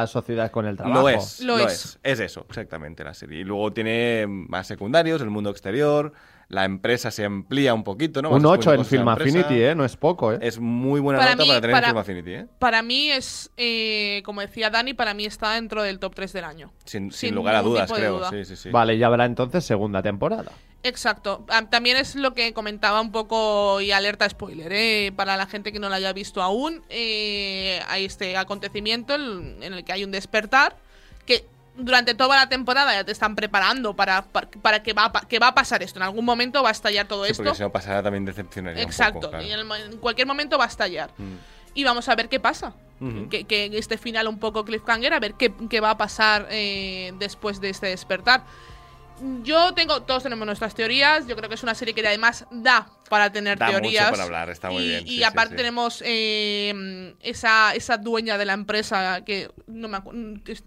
[0.01, 1.01] la sociedad con el trabajo.
[1.01, 1.73] Lo es, Lo lo, es.
[1.85, 1.99] es.
[2.03, 2.19] es.
[2.21, 3.41] eso, exactamente la serie.
[3.41, 6.13] Y luego tiene más secundarios, el mundo exterior,
[6.47, 8.29] la empresa se amplía un poquito, ¿no?
[8.29, 9.61] Un Vas 8 en Film la Affinity.
[9.61, 9.75] ¿eh?
[9.75, 10.39] No es poco, ¿eh?
[10.41, 12.45] Es muy buena Para nota mí- para tener para- en Film Affinity, ¿eh?
[12.59, 16.43] Para mí es, eh, como decía Dani, para mí está dentro del top 3 del
[16.45, 16.71] año.
[16.85, 18.17] Sin, Sin sin lugar a dudas, creo.
[18.17, 18.29] duda.
[18.29, 18.69] Sí, sí, sí.
[18.69, 20.51] Vale, ya habrá entonces segunda temporada.
[20.83, 21.45] Exacto.
[21.49, 25.11] Ah, También es lo que comentaba un poco y alerta spoiler, ¿eh?
[25.15, 26.83] para la gente que no lo haya visto aún.
[26.89, 30.75] eh, hay este acontecimiento en en el que hay un despertar
[31.25, 31.43] que
[31.77, 35.49] durante toda la temporada ya te están preparando para, para, para que, va, que va
[35.49, 35.99] a pasar esto.
[35.99, 37.43] En algún momento va a estallar todo Sí, esto.
[37.43, 39.19] porque si no pasara también decepcionaría un Exacto.
[39.19, 39.43] poco, claro.
[39.45, 41.11] y en, el mo- en cualquier momento va a estallar.
[41.17, 41.35] Mm.
[41.73, 42.73] Y vamos a ver qué pasa.
[43.29, 47.11] Que, que este final un poco cliffhanger, a ver qué, qué va a pasar eh,
[47.19, 48.45] después de este despertar.
[49.43, 51.25] Yo tengo, todos tenemos nuestras teorías.
[51.27, 54.09] Yo creo que es una serie que además da para tener Da mucho teorías.
[54.09, 55.57] para hablar, está muy y, bien, sí, aparte sí.
[55.57, 59.99] tenemos eh, esa, esa dueña de la empresa que no me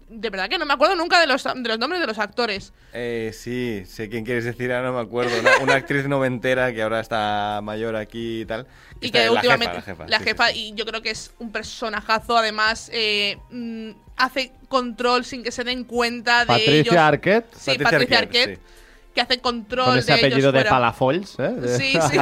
[0.09, 2.73] de verdad que no me acuerdo nunca de los, de los nombres de los actores.
[2.93, 5.37] Eh, sí, sé quién quieres decir, ahora no me acuerdo.
[5.39, 8.67] Una, una actriz noventera que ahora está mayor aquí y tal.
[9.01, 10.59] Y que la últimamente jefa, la jefa, sí, sí.
[10.67, 15.63] y yo creo que es un personajazo además eh, mm, hace control sin que se
[15.63, 18.61] den cuenta de Patricia ellos Arquette, sí Patricia Patricia, Arquette, Arquette
[19.15, 20.69] que hace control con ese de ellos apellido de fuera.
[20.69, 21.77] Palafols, ¿eh?
[21.77, 22.17] Sí, sí.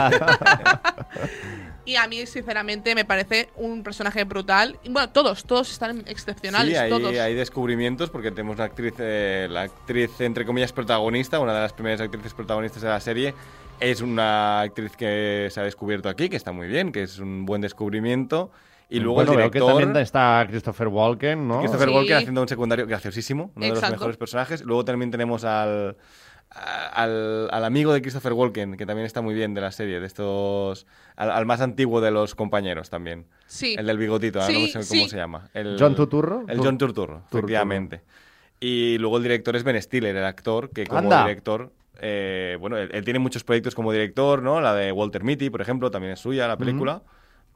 [1.85, 6.71] y a mí sinceramente me parece un personaje brutal y bueno todos todos están excepcionales
[6.71, 11.39] Sí, hay, todos hay descubrimientos porque tenemos una actriz, eh, la actriz entre comillas protagonista,
[11.39, 13.33] una de las primeras actrices protagonistas de la serie.
[13.79, 17.45] Es una actriz que se ha descubierto aquí, que está muy bien, que es un
[17.45, 18.51] buen descubrimiento.
[18.89, 21.59] Y luego bueno, el veo que director, también está Christopher Walken, ¿no?
[21.59, 21.93] Christopher Sí.
[21.95, 24.61] Walken haciendo un secundario graciosísimo, uno de los mejores personajes.
[24.63, 25.97] Luego también tenemos al,
[26.49, 30.07] al, al amigo de Christopher Walken, que también está muy bien de la serie, de
[30.07, 30.87] estos...
[31.15, 33.25] Al, al más antiguo de los compañeros también.
[33.45, 33.75] Sí.
[33.77, 34.97] El del bigotito, ahora Sí, no sé sí.
[34.99, 35.49] cómo se llama.
[35.53, 36.45] El, ¿John Turturro?
[36.47, 37.39] El Tur- John Turturro, Turturro.
[37.39, 38.01] efectivamente.
[38.59, 41.23] Y luego el director es Ben Stiller, el actor, que como Anda.
[41.23, 41.71] director...
[41.99, 44.61] eh, bueno, él, él tiene muchos proyectos como director, ¿no?
[44.61, 47.01] La de Walter Mitty, por ejemplo, también es suya, la película.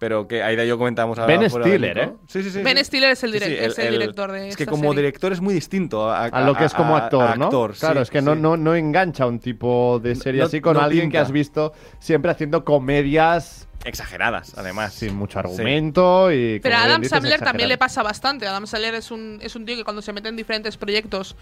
[0.01, 1.95] Pero que Aida y yo comentamos ahora Ben Stiller.
[1.99, 2.11] ¿eh?
[2.27, 2.63] Sí, sí, sí.
[2.63, 2.85] Ben sí.
[2.85, 4.95] Stiller es el, Sí, direc- sí, es el director de Es que esta como serie.
[5.03, 7.45] director es muy distinto a, A lo que es como a- actor, a ¿no?
[7.45, 8.41] actor, claro, sí, es que no, sí.
[8.41, 11.71] no, no engancha un tipo de serie No- así con no alguien que has visto
[11.99, 14.91] siempre haciendo comedias Exageradas, además.
[14.95, 16.59] sin mucho argumento y...
[16.61, 18.47] Pero a Adam Sandler también le pasa bastante.
[18.47, 21.35] Adam Sandler es un, es un tío que cuando se mete en diferentes proyectos.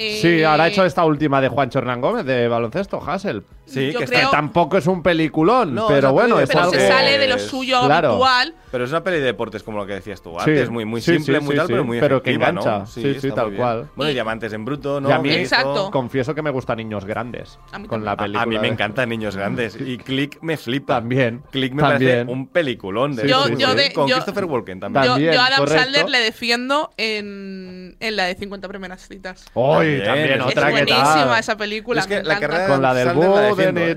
[0.00, 3.44] Eh, Sí, ahora ha hecho esta última de Juancho Hernán Gómez de baloncesto, Hassel.
[3.66, 6.72] Sí, Yo que creo- tampoco es un peliculón, No, pero bueno, es Pero algo...
[6.72, 8.08] se sale de lo suyo claro.
[8.10, 8.54] habitual.
[8.72, 10.70] Pero es una peli de deportes, como lo que decías tú Sí, antes.
[10.70, 12.78] Muy, muy sí, simple, sí, muy sí, tal, sí, pero muy pero que engancha.
[12.80, 12.86] ¿no?
[12.86, 13.88] Sí, sí, tal cual.
[13.94, 15.08] Bueno, y Diamantes en Bruto, ¿no?
[15.08, 15.90] Y a mí, Exacto.
[15.92, 18.42] confieso que me gustan niños grandes A con la A, película.
[18.42, 19.76] a mí me de- encantan Niños Grandes.
[19.80, 20.94] Y Click me flipa.
[20.94, 22.10] También, Click me también.
[22.26, 23.76] parece un peliculón de Sí, Yo- sí, yo sí.
[23.76, 25.04] de- Con yo- Christopher Walken también.
[25.04, 25.82] Yo, También, yo a Adam correcto.
[25.82, 29.46] Sandler le defiendo en, en la de 50 primeras citas.
[29.54, 29.89] ¡Uy!
[29.98, 31.38] También, También, es otra es que buenísima tal.
[31.40, 32.00] esa película.
[32.00, 32.48] Es que me la encanta.
[32.56, 33.90] carrera Con la del Boo de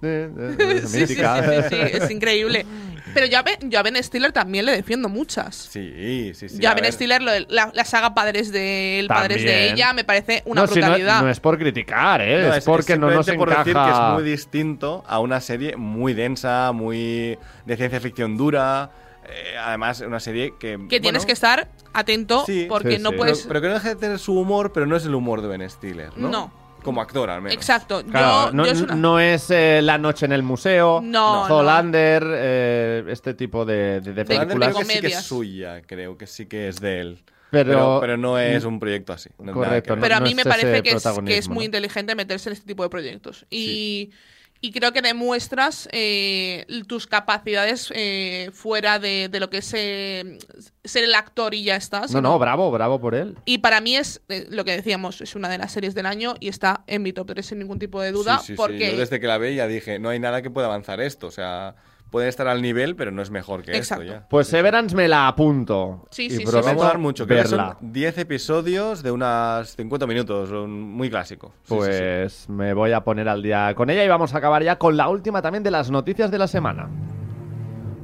[0.86, 2.66] Sí, sí, es increíble.
[3.14, 5.54] Pero yo a, Ben, yo a Ben Stiller también le defiendo muchas.
[5.54, 6.58] Sí, sí, sí.
[6.60, 6.92] yo a a Ben ver.
[6.92, 10.62] Stiller, lo de- la, la saga Padres de él, Padres de ella, me parece una
[10.62, 11.22] no, si no- brutalidad.
[11.22, 12.42] no, es por criticar, ¿eh?
[12.46, 13.64] No, es, porque no nos por encaja...
[13.64, 18.90] decir que es muy distinto a una serie muy densa, muy de ciencia ficción dura.
[19.28, 20.78] eh, además, una serie que.
[20.90, 23.16] que tienes que estar atento Sí, porque sí, no sí.
[23.16, 23.38] puedes.
[23.38, 25.48] Pero, pero que no deja de tener su humor, pero no es el humor de
[25.48, 26.28] Ben Stiller, ¿no?
[26.28, 26.66] No.
[26.82, 27.56] Como actor, al menos.
[27.56, 28.04] Exacto.
[28.04, 31.42] Claro, yo, no, yo es una- no es eh, La noche en el museo, No,
[31.42, 31.48] no.
[31.48, 34.68] Zoolander, eh, este tipo de, de- de Zoolander películas.
[34.74, 37.24] creo que sí que es suya, creo que sí que es de él.
[37.50, 39.30] Pero- Pero, pero, no es un proyecto así.
[39.38, 39.96] no es Correcto.
[40.00, 41.62] Pero a no mí es me parece que es, que es muy ¿no?
[41.64, 43.46] inteligente meterse en este tipo de proyectos.
[43.50, 44.10] Y,
[44.66, 50.38] y creo que demuestras eh, tus capacidades eh, fuera de, de lo que es eh,
[50.82, 52.10] ser el actor y ya estás.
[52.12, 53.36] No, no, bravo, bravo por él.
[53.44, 56.34] Y para mí es eh, lo que decíamos, es una de las series del año
[56.40, 58.38] y está en mi top 3 sin ningún tipo de duda.
[58.38, 58.56] Sí, sí, sí.
[58.56, 61.28] porque Yo desde que la veía dije, no hay nada que pueda avanzar esto.
[61.28, 61.76] O sea,
[62.16, 64.04] pueden estar al nivel, pero no es mejor que Exacto.
[64.04, 64.26] esto ya.
[64.28, 66.06] Pues Severance me la apunto.
[66.10, 67.26] Sí, y sí, sí, prometo Me va a mucho.
[67.26, 67.76] Creo que verla.
[67.78, 70.50] son 10 episodios de unas 50 minutos.
[70.50, 71.52] un- Muy clásico.
[71.64, 71.98] Sí, sí, sí.
[71.98, 74.96] Pues me voy a poner al día con ella y vamos a acabar ya con
[74.96, 76.88] la última también de las noticias de la semana.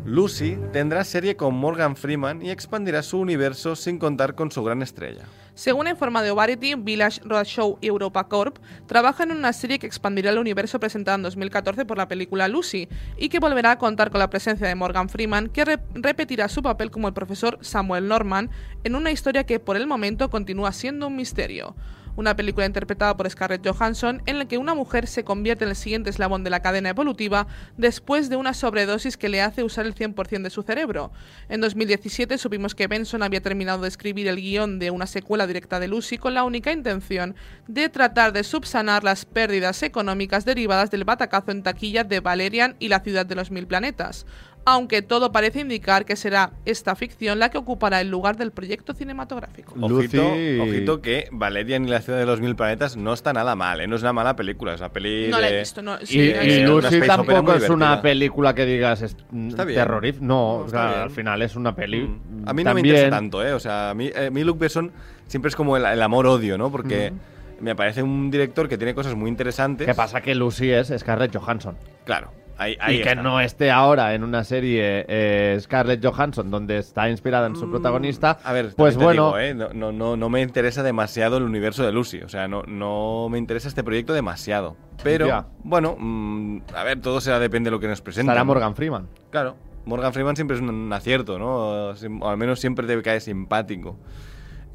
[0.05, 4.83] Lucy tendrá serie con Morgan Freeman y expandirá su universo sin contar con su gran
[4.83, 5.23] estrella.
[5.55, 10.39] Según informa de Variety, Village Roadshow Europa Corp trabajan en una serie que expandirá el
[10.39, 12.89] universo presentada en 2014 por la película Lucy
[13.19, 16.63] y que volverá a contar con la presencia de Morgan Freeman, que re- repetirá su
[16.63, 18.51] papel como el profesor Samuel Norman
[18.83, 21.77] en una historia que por el momento continúa siendo un misterio.
[22.15, 25.77] Una película interpretada por Scarlett Johansson en la que una mujer se convierte en el
[25.77, 27.47] siguiente eslabón de la cadena evolutiva
[27.79, 31.11] después de una sobredosis que le hace usar el 100% de su cerebro.
[31.49, 35.81] En 2017 supimos que Benson había terminado de escribir el guion de una secuela directa
[35.81, 37.35] de Lucy con la única intención
[37.67, 42.89] de tratar de subsanar las pérdidas económicas derivadas del batacazo en taquilla de Valerian y
[42.89, 44.27] la ciudad de los mil planetas.
[44.65, 48.95] Aunque todo parece indicar que será esta ficción la que ocupará el lugar del proyecto
[48.95, 49.75] cinematográfico.
[49.81, 49.89] Ojito,
[50.23, 53.81] Lucy- ojito que Valerian y la ciudad de los mil planetas no está nada mal,
[53.81, 53.89] ¿eh?
[53.89, 56.01] No es una mala película, es una peli No la he visto, no.
[56.01, 59.17] Y, sí, no eh, Lucy tampoco es una película que digas es
[59.49, 59.81] Está bien.
[59.81, 60.25] terrorífica.
[60.25, 61.01] No, No, o está sea, bien.
[61.03, 62.03] al final es una peli.
[62.03, 62.49] Mm.
[62.49, 63.53] A mí no también- me interesa tanto, ¿eh?
[63.55, 64.93] O sea, a mí, eh, mí Luke Besson
[65.27, 66.71] siempre es como el, el amor-odio, ¿no?
[66.71, 67.13] Porque
[67.61, 69.87] me parece un director que tiene cosas muy interesantes.
[69.89, 70.21] ¿Qué pasa?
[70.21, 71.77] Que Lucy es Scarlett Johansson.
[72.05, 73.23] Claro, ahí, ahí y que está.
[73.23, 78.39] no esté ahora en una serie eh, Scarlett Johansson donde está inspirada en su protagonista.
[78.43, 79.55] Mm, A ver, pues bueno, digo, ¿eh?
[79.55, 82.19] no, no, no, no me interesa demasiado el universo de Lucy.
[82.23, 84.77] O sea, no, no me interesa este proyecto demasiado.
[85.03, 85.47] Pero, Ya.
[85.65, 88.31] bueno, mm, a ver, todo será depende de lo que nos presenten.
[88.31, 89.09] estará Morgan Freeman.
[89.31, 91.91] Claro, Morgan Freeman siempre es un, un acierto, ¿no?
[92.21, 93.97] O al menos siempre te cae simpático.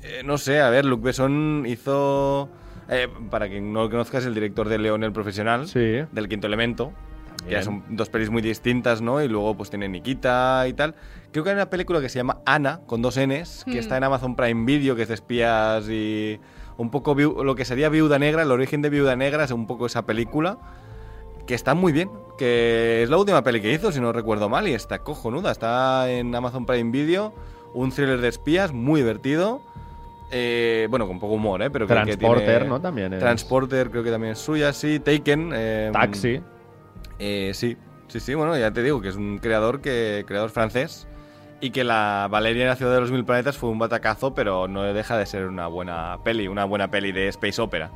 [0.03, 2.49] Eh, no sé, a ver, Luc Besson hizo...
[2.89, 5.79] eh, para quien no lo conozca, es el director de León el Profesional, Sí.
[6.11, 6.93] del Quinto Elemento.
[7.47, 7.61] Que Bien.
[7.61, 9.21] ya son dos pelis muy distintas, ¿no?
[9.21, 10.95] Y luego pues tiene Nikita y tal.
[11.31, 14.03] Creo que hay una película que se llama Ana, con dos Ns, que está en
[14.03, 16.39] Amazon Prime Video, que es de espías y
[16.77, 19.85] un poco lo que sería Viuda Negra, el origen de Viuda Negra es un poco
[19.85, 20.57] esa película
[21.47, 24.67] que está muy bien, que es la última peli que hizo, si no recuerdo mal,
[24.67, 27.33] y está cojonuda, está en Amazon Prime Video,
[27.73, 29.61] un thriller de espías muy divertido,
[30.29, 31.69] eh, bueno, con poco humor, ¿eh?
[31.69, 32.81] Pero que- que Transporter, tiene- ¿no?
[32.81, 33.19] También es.
[33.19, 35.51] Transporter creo que también es suya, sí, Taken.
[35.55, 36.41] eh, Taxi.
[37.19, 37.77] Eh, sí,
[38.07, 41.07] sí, sí, bueno, ya te digo que es un creador que creador francés
[41.59, 44.67] Y que la Valeria en la ciudad de los mil planetas fue un batacazo, pero
[44.67, 47.89] no deja de ser una buena peli, una buena peli de space opera.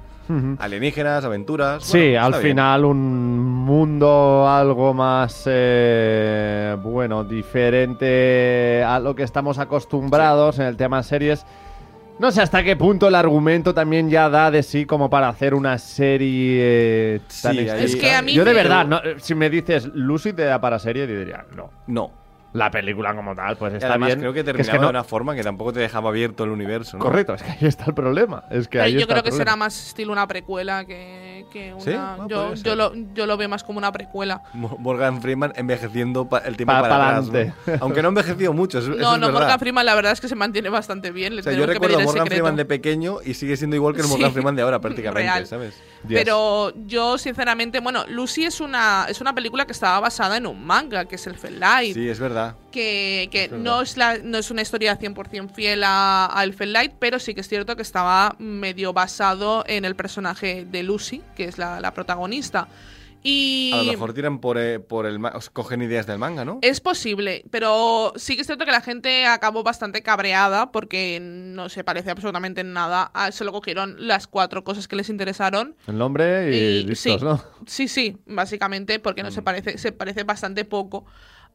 [0.60, 1.84] Alienígenas, aventuras.
[1.84, 2.44] Sí, bueno, al bien.
[2.44, 10.78] final un mundo algo más, eh, bueno, diferente a lo que estamos acostumbrados en el
[10.78, 11.46] tema series.
[12.22, 15.56] No sé hasta qué punto el argumento también ya da de sí como para hacer
[15.56, 17.84] una serie eh, tan Sí, ahí- extensa.
[17.84, 20.78] Es que a mí Yo de verdad, no, si me dices Lucy te da para
[20.78, 21.72] serie, diría no.
[21.88, 22.12] No.
[22.54, 24.20] La película como tal, pues Y está además bien.
[24.20, 26.98] creo que es terminaba no- de una forma que tampoco te dejaba abierto el universo,
[26.98, 27.04] ¿no?
[27.04, 28.44] Correcto, es que ahí está el problema.
[28.52, 29.52] Es que ahí yo está creo el que problema.
[29.52, 31.84] será más estilo una precuela que, que una.
[31.84, 31.92] ¿Sí?
[31.96, 34.42] Ah, yo, yo, lo, yo lo veo más como una precuela.
[34.54, 37.54] Mo- Morgan Freeman envejeciendo pa- el tiempo Pa- para, atrás, pa'lante.
[37.68, 37.78] ¿no?
[37.82, 39.40] Aunque no ha envejecido mucho, eso, eso No, es no, verdad.
[39.42, 41.36] Morgan Freeman la verdad es que se mantiene bastante bien.
[41.36, 42.28] Le O sea, yo recuerdo a Morgan.
[42.28, 44.12] Freeman de pequeño y sigue siendo igual que el Sí.
[44.14, 45.48] Morgan Freeman de ahora prácticamente, Real.
[45.48, 45.74] ¿sabes?
[46.08, 50.66] Pero yo, sinceramente, bueno, Lucy es una, es una película que estaba basada en un
[50.66, 51.94] manga, que es el Fell Light.
[51.94, 52.56] Sí, es verdad.
[52.72, 53.64] Que, que Es verdad.
[53.66, 57.34] no, es la, no es una historia 100% fiel a, a Elfen Light, pero sí
[57.36, 61.80] que es cierto que estaba medio basado en el personaje de Lucy, que es la,
[61.80, 62.68] la protagonista.
[63.24, 65.20] Y A lo mejor tiran por, eh, por el...
[65.54, 66.58] cogen ideas del manga, ¿no?
[66.64, 71.70] es posible, pero sí que es cierto que la gente acabó bastante cabreada porque no
[71.70, 73.12] se parece absolutamente en nada.
[73.14, 77.24] A, solo cogieron las cuatro cosas que les interesaron El nombre y, y listos, sí,
[77.24, 77.44] ¿no?
[77.68, 79.34] sí, sí, básicamente, porque no Mm.
[79.34, 81.06] se parece, se parece bastante poco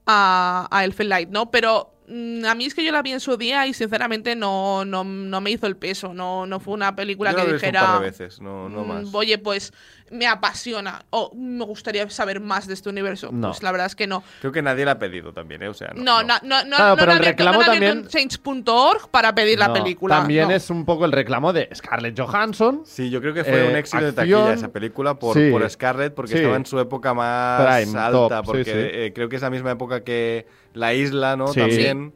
[0.06, 1.50] a, a Elfen Light, ¿no?
[1.50, 5.02] Pero a mí es que yo la vi en su día y sinceramente no, no,
[5.04, 7.80] no me hizo el peso, no, no fue una película Yo que dijera.
[7.80, 9.04] un par de veces, no, no mm, más.
[9.14, 9.72] Oye, pues
[10.12, 13.30] me apasiona o me gustaría saber más de este universo.
[13.32, 13.48] No.
[13.48, 14.22] Pues la verdad es que no.
[14.40, 15.68] Creo que nadie la ha pedido también, ¿eh?
[15.68, 16.04] O sea, no.
[16.04, 16.34] No, no.
[16.44, 20.18] no, no, no, Claro, no pero el reclamo también- change.org para pedir la película.
[20.18, 20.54] También no.
[20.54, 22.82] es un poco el reclamo de Scarlett Johansson.
[22.84, 25.50] Sí, yo creo que fue Eh, un éxito de taquilla esa película por, sí.
[25.50, 26.38] por Scarlett, porque Sí.
[26.38, 28.70] estaba en su época más Prime, alta, top, sí, porque sí.
[28.74, 31.48] eh, creo que es la misma época que La Isla, ¿no?
[31.48, 31.60] Sí.
[31.60, 32.12] También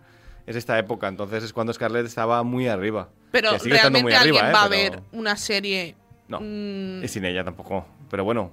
[0.47, 3.09] es esta época, entonces es cuando Scarlett estaba muy arriba.
[3.33, 4.67] Pero realmente muy alguien arriba, va ¿eh?
[4.67, 5.95] a Pero- ver una serie.
[6.29, 7.87] No, mm, y sin ella tampoco.
[8.11, 8.53] Pero bueno.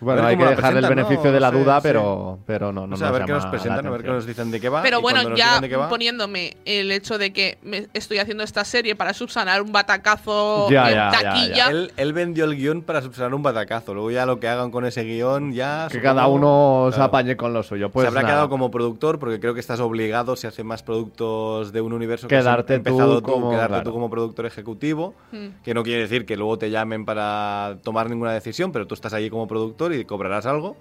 [0.00, 1.32] Bueno, hay que dejarle el beneficio ¿no?
[1.32, 1.82] de la duda, sí.
[1.82, 4.26] pero, pero no, no o sea, a ver qué nos presentan, a ver qué nos
[4.26, 4.82] dicen de qué va.
[4.82, 9.12] Pero bueno, ya va, poniéndome el hecho de que me estoy haciendo esta serie para
[9.12, 11.68] subsanar un batacazo Ya, en ya, ya, taquilla.
[11.70, 13.94] Él, él vendió el guion para subsanar un batacazo.
[13.94, 15.86] Luego ya lo que hagan con ese guion ya...
[15.90, 17.90] Que supongo- cada uno se apañe con lo suyo.
[17.90, 18.34] Pues se habrá nada.
[18.34, 22.28] quedado como productor porque creo que estás obligado si haces más productos de un universo
[22.28, 23.84] que has Quedarte empezado tú como- quedarte claro.
[23.84, 25.62] tú como productor ejecutivo Mm.
[25.62, 29.12] que no quiere decir que luego te llamen para tomar ninguna decisión pero tú estás
[29.12, 30.76] allí como productor y cobrarás algo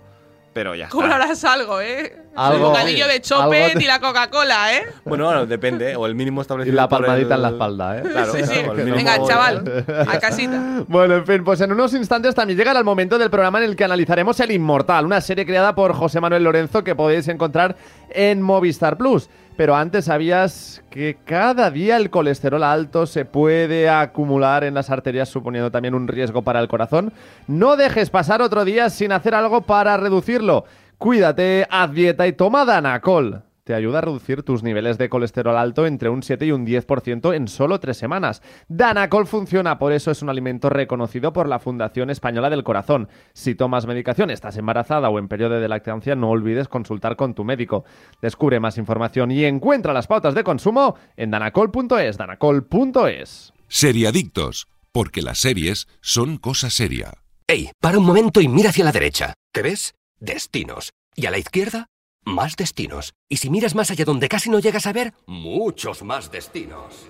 [0.52, 0.96] pero ya está.
[0.98, 2.18] Cobrarás algo, ¿eh?
[2.36, 4.84] Algo- el bocadillo de chope y la Coca-Cola, ¿eh?
[5.06, 5.96] bueno bueno, depende ¿eh?
[5.96, 8.02] o el mínimo Y establecido la por palmadita el- en la espalda, ¿eh?
[8.02, 8.56] claro, Sí, sí.
[8.76, 10.84] mínimo- Venga, chaval, a casita.
[10.88, 13.76] Bueno, en fin, pues en unos instantes también llegará el momento del programa en el
[13.76, 17.76] que analizaremos El Inmortal, una serie creada por José Manuel Lorenzo que podéis encontrar
[18.12, 19.30] en Movistar Plus.
[19.58, 25.28] Pero antes sabías que cada día el colesterol alto se puede acumular en las arterias
[25.28, 27.12] suponiendo también un riesgo para el corazón.
[27.48, 30.64] No dejes pasar otro día sin hacer algo para reducirlo.
[30.98, 33.44] Cuídate, haz dieta y toma Danacol.
[33.70, 37.36] Te ayuda a reducir tus niveles de colesterol alto entre un 7 y un 10%
[37.36, 38.42] en solo tres semanas.
[38.68, 43.10] Danacol funciona, por eso es un alimento reconocido por la Fundación Española del Corazón.
[43.34, 47.44] Si tomas medicación, estás embarazada o en periodo de lactancia, no olvides consultar con tu
[47.44, 47.86] médico.
[48.24, 52.18] Descubre más información y encuentra las pautas de consumo en danacol.es.
[52.18, 53.54] danacol.es.
[53.68, 57.20] Seriadictos, porque las series son cosa seria.
[57.46, 59.36] Ey, para un momento y mira hacia la derecha.
[59.54, 59.94] ¿Qué ves?
[60.20, 60.90] Destinos.
[61.16, 61.86] Y a la izquierda,
[62.30, 63.14] más destinos.
[63.28, 67.10] Y si miras más allá donde casi no llegas a ver, muchos más destinos.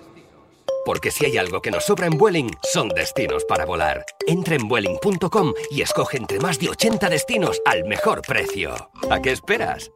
[0.84, 4.04] Porque si hay algo que nos sobra en Vueling, son destinos para volar.
[4.26, 8.90] Entra en Vueling.com y escoge entre más de 80 destinos al mejor precio.
[9.10, 9.90] ¿A qué esperas?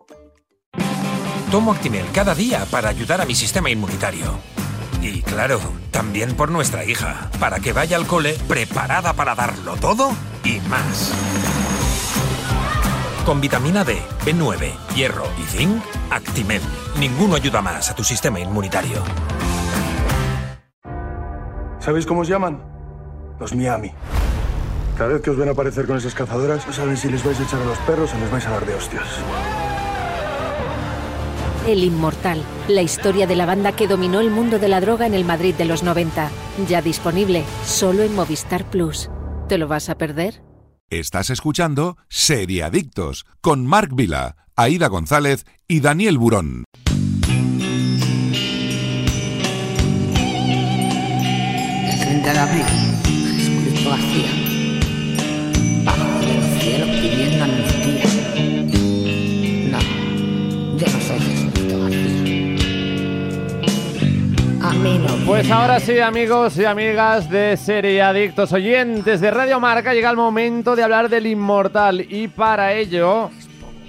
[1.51, 4.39] Tomo Actimel cada día para ayudar a mi sistema inmunitario.
[5.01, 5.61] Y claro,
[5.91, 10.13] también por nuestra hija, para que vaya al cole preparada para darlo todo
[10.45, 11.13] y más.
[13.25, 16.61] Con vitamina D, B9, hierro y zinc, Actimel.
[17.01, 19.03] Ninguno ayuda más a tu sistema inmunitario.
[21.81, 22.63] ¿Sabéis cómo os llaman?
[23.41, 23.93] Los Miami.
[24.99, 27.45] Cada vez que os ven aparecer con esas cazadoras, no saben si les vais a
[27.45, 29.07] echar a los perros o les vais a dar de hostias.
[31.67, 35.15] El Inmortal, la historia de la banda que dominó el mundo de la droga en
[35.15, 36.29] el Madrid de los 90.
[36.69, 39.09] Ya disponible solo en Movistar Plus.
[39.49, 40.44] ¿Te lo vas a perder?
[40.91, 46.65] Estás escuchando Seriadictos con Marc Vila, Aida González y Daniel Burón.
[51.91, 52.65] El 30 de abril,
[53.35, 54.31] Jesucristo García,
[65.27, 70.17] Pues ahora sí, amigos y amigas de Serie Adictos oyentes de Radio Marca, llega el
[70.17, 73.31] momento de hablar del inmortal y para ello,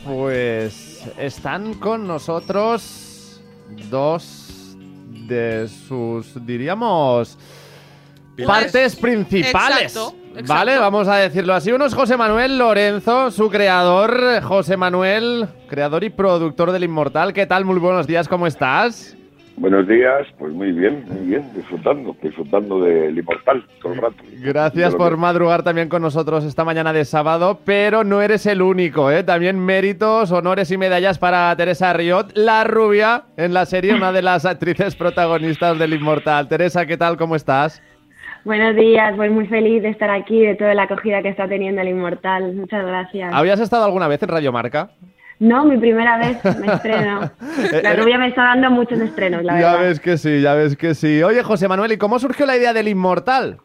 [0.05, 3.41] pues están con nosotros
[3.89, 4.77] dos
[5.27, 7.38] de sus, diríamos,
[8.45, 9.93] partes principales.
[9.93, 10.53] Exacto, exacto.
[10.53, 11.69] Vale, vamos a decirlo así.
[11.71, 14.41] Uno es José Manuel Lorenzo, su creador.
[14.41, 17.33] José Manuel, creador y productor del Inmortal.
[17.33, 17.65] ¿Qué tal?
[17.65, 19.17] Muy buenos días, ¿cómo estás?
[19.58, 24.16] Buenos días, pues muy bien, muy bien, disfrutando, disfrutando del inmortal todo el rato.
[24.43, 28.62] Gracias por que- madrugar también con nosotros esta mañana de sábado, pero no eres el
[28.62, 29.24] único, ¿eh?
[29.24, 34.22] También méritos, honores y medallas para Teresa Riot, la rubia en la serie, una de
[34.24, 36.49] las actrices protagonistas del Inmortal.
[36.49, 37.16] Teresa, ¿qué tal?
[37.16, 37.82] ¿Cómo estás?
[38.43, 41.82] Buenos días, pues muy feliz de estar aquí, de toda la acogida que está teniendo
[41.82, 42.53] el Inmortal.
[42.53, 43.34] Muchas gracias.
[43.34, 44.89] ¿Habías estado alguna vez en Radio Marca?
[45.39, 47.29] No, mi primera vez me estreno.
[47.83, 49.88] La Eh, rubia me está dando muchos estrenos, la ya verdad.
[49.88, 51.21] ves que sí, ya ves que sí.
[51.23, 53.57] Oye, José Manuel, ¿y cómo surgió la idea del Inmortal?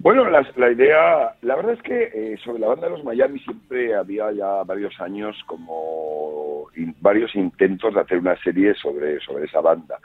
[0.00, 3.38] Bueno, la, la idea, la verdad es que eh, sobre la banda de los Miami
[3.40, 9.44] siempre había ya varios años como in- varios intentos de hacer una serie sobre, sobre
[9.44, 9.98] esa banda.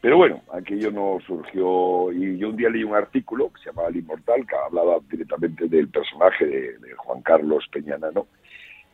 [0.00, 3.88] Pero bueno, aquello no surgió y yo un día leí un artículo que se llamaba
[3.88, 8.26] El Inmortal, que hablaba directamente del personaje de, de Juan Carlos Peñana, ¿no?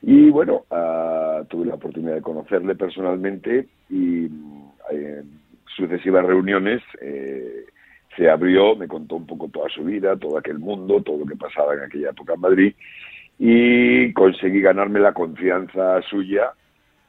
[0.02, 4.26] Y bueno, ah, tuve la oportunidad de conocerle personalmente y
[4.90, 5.40] en
[5.76, 7.66] sucesivas reuniones eh,
[8.16, 11.36] se abrió, me contó un poco toda su vida, todo aquel mundo, todo lo que
[11.36, 12.74] pasaba en aquella época en Madrid
[13.38, 16.52] y conseguí ganarme la confianza suya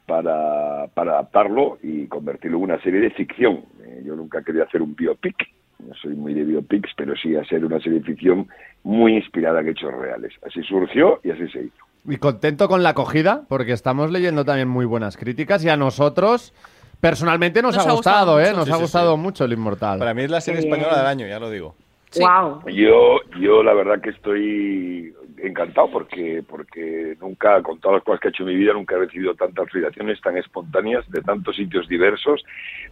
[0.06, 3.64] para, para adaptarlo y convertirlo en una serie de ficción.
[3.84, 5.36] Eh, yo nunca quería hacer un biopic,
[5.80, 8.48] no soy muy de biopics, pero sí hacer una serie de ficción
[8.84, 10.34] muy inspirada en hechos reales.
[10.46, 11.89] Así surgió y así se hizo.
[12.08, 16.54] Y contento con la acogida, porque estamos leyendo también muy buenas críticas y a nosotros
[17.02, 18.56] personalmente nos, Nos ha ha gustado, gustado ¿eh?
[18.56, 19.22] Nos Sí, ha gustado sí.
[19.22, 20.00] mucho el Inmortal.
[20.00, 21.76] Para mí es la serie española del año, ya lo digo.
[22.20, 22.68] Wow.
[22.70, 28.28] Yo, yo la verdad que estoy encantado porque, porque nunca, con todas las cosas que
[28.28, 31.88] he hecho en mi vida, nunca he recibido tantas reacciones tan espontáneas de tantos sitios
[31.88, 32.44] diversos,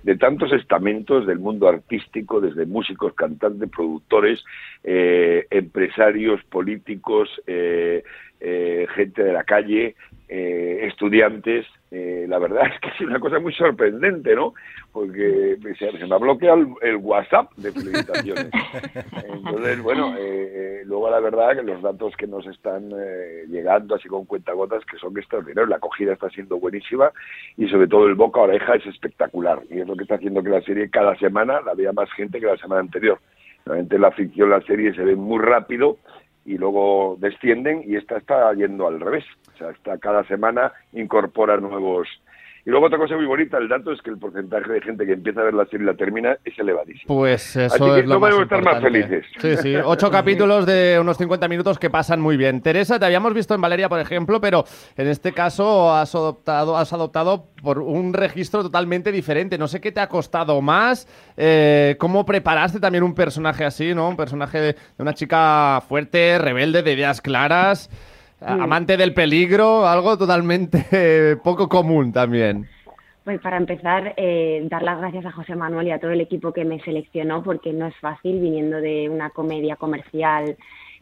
[0.04, 4.44] de tantos estamentos del mundo artístico, desde músicos, cantantes, productores,
[4.84, 8.04] eh, empresarios, políticos, eh,
[8.40, 9.96] eh, gente de la calle,
[10.30, 11.66] eh, estudiantes.
[11.90, 14.54] Eh, la verdad es que es una cosa muy sorprendente, ¿no?
[14.92, 18.50] Porque se, se me ha bloqueado el, el WhatsApp de felicitaciones.
[19.28, 23.96] Entonces, bueno, eh, eh, luego la verdad que los datos que nos están eh, llegando
[23.96, 27.12] así con cuentagotas que son extraordinarios, la acogida está siendo buenísima
[27.56, 30.44] y sobre todo el boca a oreja es espectacular y es lo que está haciendo
[30.44, 33.20] que la serie cada semana la vea más gente que la semana anterior.
[33.66, 35.98] Realmente la ficción, la serie se ve muy rápido
[36.48, 39.26] y luego descienden y esta está yendo al revés.
[39.54, 42.08] O sea, esta cada semana incorpora nuevos...
[42.68, 45.14] Y luego otra cosa muy bonita, el dato es que el porcentaje de gente que
[45.14, 47.06] empieza a ver la serie y la termina es elevadísimo.
[47.08, 49.26] Pues eso Así que es lo no más estar más felices.
[49.40, 49.76] Sí, sí.
[49.78, 52.62] Ocho capítulos de unos 50 minutos que pasan muy bien.
[52.62, 54.66] Teresa, te habíamos visto en Valeria, por ejemplo, pero
[54.98, 59.58] en este caso has adoptado, has adoptado por un registro totalmente diferente.
[59.58, 61.08] No sé qué te ha costado más,
[61.38, 64.10] eh, cómo preparaste también un personaje así, ¿no?
[64.10, 67.90] Un personaje de, de una chica fuerte, rebelde, de ideas claras.
[68.42, 72.68] Amante del peligro, algo totalmente poco común también.
[73.28, 76.54] Pues para empezar, eh, dar las gracias a José Manuel y a todo el equipo
[76.54, 80.56] que me seleccionó, porque no es fácil viniendo de una comedia comercial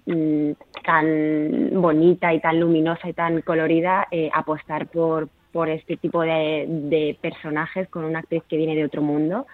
[0.07, 0.51] mm,
[0.83, 6.65] tan bonita y tan luminosa y tan colorida, eh, apostar por, por este tipo de,
[6.67, 9.45] de personajes con una actriz que viene de otro mundo.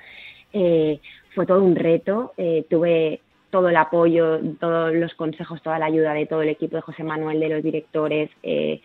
[0.54, 1.02] Eh,
[1.36, 2.32] fue todo un reto,
[2.70, 3.20] tuve
[3.52, 7.04] todo el apoyo, todos los consejos, toda la ayuda de todo el equipo de José
[7.04, 8.82] Manuel, de los directores, eh,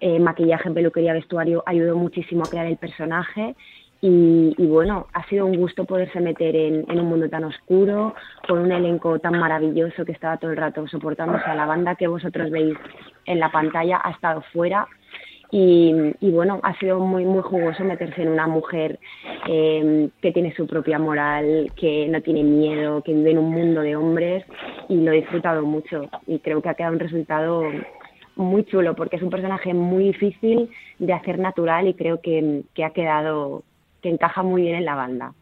[0.00, 3.54] eh, maquillaje, peluquería, vestuario, ayudó muchísimo a crear el personaje.
[4.00, 8.14] Y, bueno, ha sido un gusto poderse meter en, en un mundo tan oscuro,
[8.46, 12.06] con un elenco tan maravilloso que estaba todo el rato soportándose a la banda que
[12.06, 12.76] vosotros veis
[13.26, 14.86] en la pantalla, ha estado fuera
[15.50, 18.98] y, y bueno, ha sido muy, muy jugoso meterse en una mujer
[19.48, 23.80] eh, que tiene su propia moral, que no tiene miedo, que vive en un mundo
[23.80, 24.44] de hombres
[24.88, 27.62] y lo he disfrutado mucho y creo que ha quedado un resultado
[28.36, 32.84] muy chulo porque es un personaje muy difícil de hacer natural y creo que, que
[32.84, 33.64] ha quedado,
[34.02, 35.32] que encaja muy bien en la banda.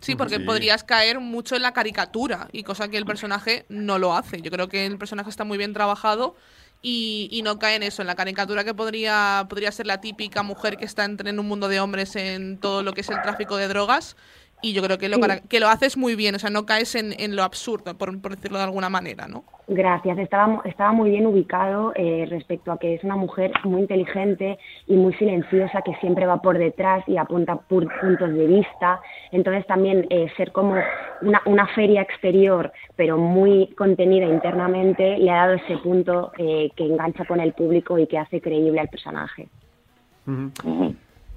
[0.00, 4.14] Sí, porque podrías caer mucho en la caricatura y cosa que el personaje no lo
[4.14, 4.40] hace.
[4.40, 6.36] Yo creo que el personaje está muy bien trabajado
[6.82, 10.42] y, y no cae en eso, en la caricatura que podría, podría ser la típica
[10.42, 13.20] mujer que está entre- en un mundo de hombres en todo lo que es el
[13.20, 14.16] tráfico de drogas.
[14.62, 15.20] Y yo creo que lo, Sí.
[15.20, 18.20] para- que lo haces muy bien, o sea, no caes en, en lo absurdo, por,
[18.20, 19.44] por decirlo de alguna manera, ¿no?
[19.68, 23.80] Gracias, estaba, mu- estaba muy bien ubicado eh, respecto a que es una mujer muy
[23.80, 29.00] inteligente y muy silenciosa que siempre va por detrás y apunta pu- puntos de vista.
[29.32, 30.76] Entonces también eh, ser como
[31.22, 36.84] una, una feria exterior pero muy contenida internamente le ha dado ese punto eh, que
[36.84, 39.48] engancha con el público y que hace creíble al personaje.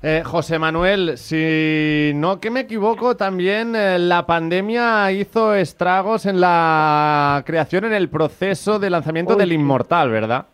[0.01, 6.39] Eh, José Manuel, si no que me equivoco, también eh, la pandemia hizo estragos en
[6.39, 9.51] la creación, en el proceso de lanzamiento Uy, del.
[9.51, 10.45] Inmortal, ¿verdad?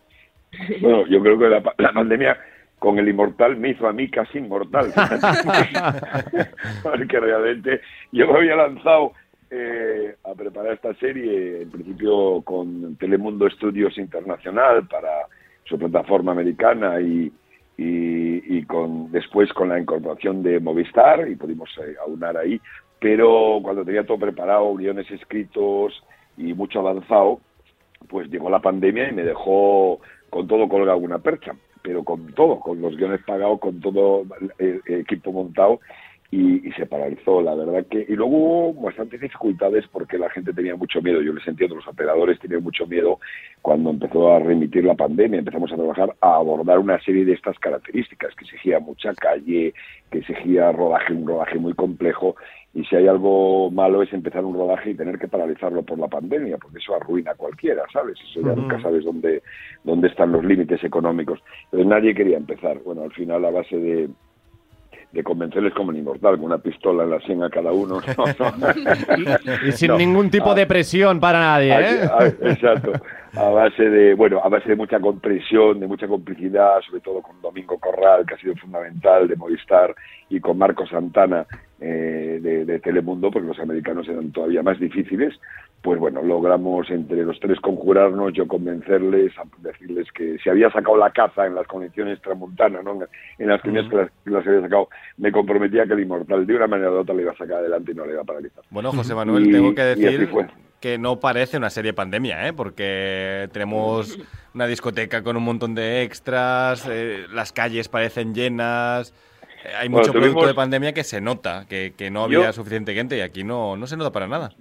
[0.82, 2.38] Bueno, yo creo que la, la pandemia
[2.80, 4.92] con el inmortal me hizo a mí casi inmortal.
[6.84, 7.82] Porque realmente
[8.12, 9.14] yo me había lanzado
[9.52, 15.10] eh, a preparar esta serie, en principio con Telemundo Estudios Internacional para
[15.64, 17.32] su plataforma americana y,
[17.78, 22.60] y, y con después con la incorporación de Movistar y pudimos eh, aunar ahí.
[23.00, 26.04] Pero cuando tenía todo preparado, guiones escritos
[26.38, 27.40] y mucho avanzado,
[28.08, 30.00] pues llegó la pandemia y me dejó
[30.30, 34.24] con todo colgado una percha, pero con todo, con los guiones pagados, con todo
[34.58, 35.80] el, equipo montado
[36.32, 38.06] y, y se paralizó, la verdad que...
[38.08, 41.88] Y luego hubo bastantes dificultades porque la gente tenía mucho miedo, yo les entiendo, los
[41.88, 43.20] operadores tenían mucho miedo
[43.62, 47.58] cuando empezó a remitir la pandemia, empezamos a trabajar a abordar una serie de estas
[47.60, 49.74] características, que exigía mucha calle,
[50.12, 52.36] que exigía rodaje, un rodaje muy complejo,
[52.76, 56.10] y si hay algo malo es empezar un rodaje y tener que paralizarlo por la
[56.10, 58.18] pandemia, porque eso arruina a cualquiera, ¿sabes?
[58.30, 59.44] Eso ya nunca sabes dónde,
[59.86, 61.40] dónde están los límites económicos.
[61.66, 62.80] Entonces nadie quería empezar.
[62.84, 64.10] Bueno, al final a base de,
[65.16, 68.02] de convencerles como el inmortal, con una pistola en la sien a cada uno.
[68.18, 68.68] No, no.
[69.68, 69.98] Y sin No.
[69.98, 72.10] ningún tipo Ah, de presión para nadie, ¿eh?
[72.20, 72.92] ay, exacto.
[73.38, 77.42] A base de, bueno, a base de mucha compresión, de mucha complicidad, sobre todo con
[77.42, 79.96] Domingo Corral, que ha sido fundamental, de Movistar,
[80.30, 81.46] y con Marco Santana
[81.80, 85.34] eh, de, de Telemundo, porque los americanos eran todavía más difíciles.
[85.82, 91.12] Pues bueno, logramos entre los tres conjurarnos, yo convencerles, decirles que si había sacado la
[91.12, 93.00] caza en las condiciones tramontanas, ¿no?
[93.38, 96.56] en las primeras que las, que las había sacado, me comprometía que el inmortal de
[96.56, 98.64] una manera u otra le iba a sacar adelante y no le iba a paralizar.
[98.72, 100.30] Bueno, José Manuel, Y- tengo que decir
[100.80, 102.54] que no parece una serie pandemia, ¿eh?
[102.54, 104.18] Porque tenemos
[104.54, 109.14] una discoteca con un montón de extras, eh, las calles parecen llenas,
[109.78, 112.94] hay Bueno, mucho producto de pandemia que se nota, que, que no Yo- había suficiente
[112.94, 114.52] gente y aquí no, no se nota para nada.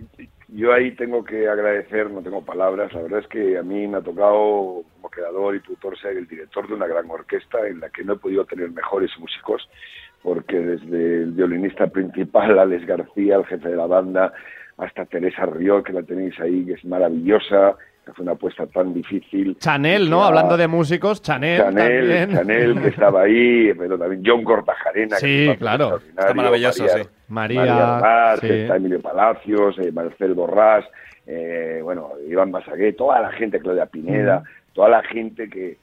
[0.48, 3.98] Yo ahí tengo que agradecer, no tengo palabras, la verdad es que a mí me
[3.98, 7.90] ha tocado como creador y tutor ser el director de una gran orquesta en la
[7.90, 9.68] que no he podido tener mejores músicos,
[10.22, 14.32] porque desde el violinista principal, Alex García, el jefe de la banda,
[14.76, 17.76] hasta Teresa Riol, que la tenéis ahí, que es maravillosa,
[18.12, 19.56] fue una apuesta tan difícil.
[19.58, 20.20] Chanel, ¿no?
[20.20, 22.30] Ya- Hablando de músicos, Chanel, Chanel, también.
[22.38, 25.16] Chanel, que estaba ahí, pero también John Cortajarena.
[25.16, 25.98] Sí, que claro.
[26.08, 27.08] Está maravilloso, María, sí.
[27.28, 28.48] María, María sí.
[28.48, 30.84] está Emilio Palacios, eh, Marcel Borrás,
[31.26, 34.42] eh, bueno, Iván Basagué, toda la gente, Claudia Pineda,
[34.74, 35.78] toda la gente que,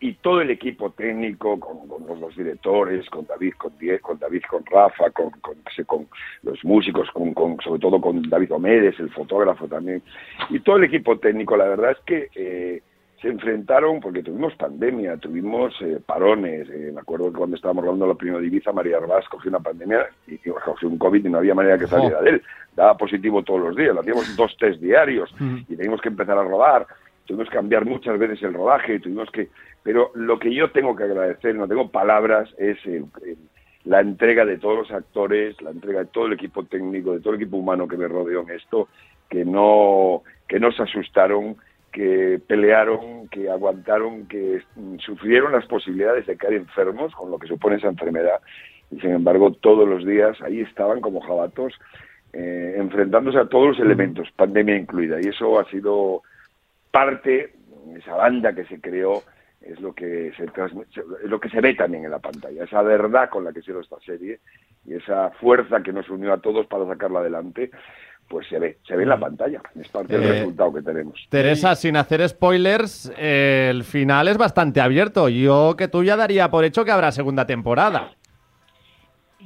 [0.00, 4.42] y todo el equipo técnico, con, con los, directores, con David, con Die- con David,
[4.50, 5.54] con Rafa, con, con,
[6.42, 10.02] los músicos, con, con- sobre todo con David Omedes, el fotógrafo también,
[10.50, 12.82] y todo el equipo técnico, la verdad es que eh,
[13.20, 16.68] se enfrentaron porque tuvimos pandemia, tuvimos eh, parones.
[16.68, 20.06] eh, me acuerdo que cuando estábamos rodando la primera divisa, María Arbás cogió una pandemia
[20.26, 22.42] y, y cogió un COVID y no había manera que saliera de él.
[22.76, 25.32] Daba positivo todos los días, le hacíamos dos test diarios
[25.68, 26.86] y teníamos que empezar a rodar.
[27.26, 29.48] Tuvimos que cambiar muchas veces el rodaje, tuvimos que...
[29.82, 33.38] Pero lo que yo tengo que agradecer, no tengo palabras, es el- el-
[33.84, 37.34] la entrega de todos los actores, la entrega de todo el equipo técnico, de todo
[37.34, 38.88] el equipo humano que me rodeó en esto,
[39.28, 41.56] que no, que no se asustaron,
[41.92, 44.62] que pelearon, que aguantaron, que
[44.98, 48.40] sufrieron las posibilidades de caer enfermos con lo que supone esa enfermedad.
[48.90, 51.74] Y sin embargo, todos los días ahí estaban como jabatos,
[52.32, 55.18] eh, enfrentándose a todos los elementos, pandemia incluida.
[55.22, 56.22] Y eso ha sido
[56.94, 57.52] parte,
[57.98, 59.24] esa banda que se creó,
[59.60, 63.28] es lo que se es lo que se ve también en la pantalla, esa verdad
[63.30, 64.38] con la que hicieron esta serie
[64.86, 67.70] y esa fuerza que nos unió a todos para sacarla adelante,
[68.28, 71.26] pues se ve, se ve en la pantalla, es parte del Eh, resultado que tenemos.
[71.30, 75.28] Teresa, sin hacer spoilers, eh, el final es bastante abierto.
[75.28, 78.12] Yo que tú ya daría por hecho que habrá segunda temporada.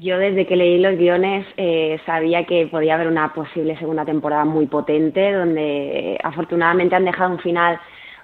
[0.01, 4.44] Yo desde que leí los guiones eh, sabía que podía haber una posible segunda temporada
[4.44, 7.80] muy potente, donde eh, afortunadamente han dejado un final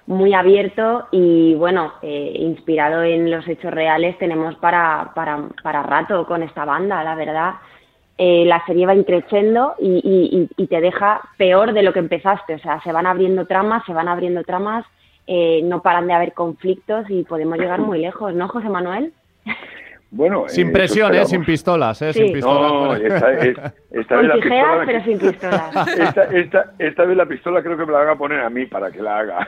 [0.07, 6.25] muy abierto y bueno, eh, inspirado en los hechos reales tenemos para, para, para rato
[6.25, 7.55] con esta banda, la verdad.
[8.17, 12.53] Eh, la serie va increciendo y, y, y- te deja peor de lo que empezaste,
[12.53, 14.85] o sea, se van abriendo tramas, se van abriendo tramas,
[15.27, 19.11] eh, no paran de haber conflictos y podemos llegar muy lejos, ¿no, José Manuel?
[20.15, 21.25] Bueno, Sin eh, presión, eso ¿eh?
[21.25, 22.13] Sin pistolas, ¿eh?
[22.13, 22.23] Sí.
[22.23, 22.71] Sin pistolas.
[22.71, 23.57] No, esta, vez
[24.27, 24.83] la tijeras, pistola...
[24.85, 25.87] pero sin pistolas.
[25.99, 28.65] Esta, esta, esta vez la pistola creo que me la van a poner a mí
[28.65, 29.47] para que la haga.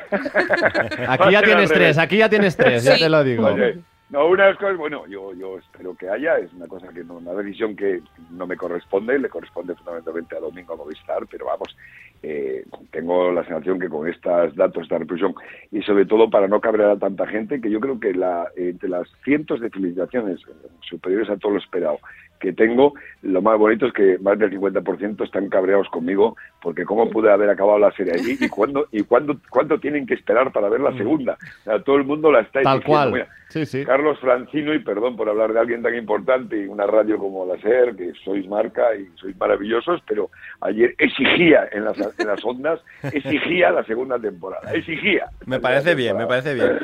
[1.07, 3.03] Aquí ya tienes tres, aquí ya tienes tres, ya Sí.
[3.03, 3.45] te lo digo.
[3.47, 3.77] Oye,
[4.09, 7.03] no, una de las cosas, bueno, yo, yo espero que haya, es una cosa que
[7.03, 8.01] no, una decisión que
[8.31, 11.75] no me corresponde, le corresponde fundamentalmente a Domingo Movistar, pero vamos,
[12.23, 15.35] eh, tengo la sensación que con estos datos, esta represión,
[15.71, 18.89] y sobre todo para no cabrear a tanta gente, que yo creo que la, entre
[18.89, 20.39] las cientos de felicitaciones
[20.81, 21.99] superiores a todo lo esperado
[22.39, 27.09] que tengo, lo más bonito es que más del 50% están cabreados conmigo, porque cómo
[27.09, 30.69] pude haber acabado la serie allí y cuándo y cuándo, cuánto tienen que esperar para
[30.69, 31.37] ver la segunda.
[31.61, 32.63] O sea, todo el mundo la está Mm.
[32.63, 32.85] Tal exigiendo.
[32.87, 33.11] cual.
[33.13, 33.85] Mira, Sí, sí.
[33.85, 37.57] Carlos Francino, y perdón por hablar de alguien tan importante y una radio como la
[37.61, 40.29] SER, que sois marca y sois maravillosos, pero
[40.59, 42.81] ayer exigía en las, en las ondas,
[43.13, 45.27] exigía la segunda temporada, exigía.
[45.45, 46.77] Me parece bien, me parece bien.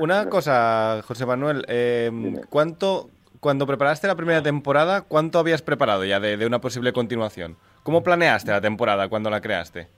[0.00, 2.10] Una cosa, José Manuel, eh,
[2.50, 3.10] ¿cuánto,
[3.40, 7.56] cuando preparaste la primera temporada, cuánto habías preparado ya de, de una posible continuación?
[7.82, 9.88] ¿Cómo planeaste la temporada cuando la creaste?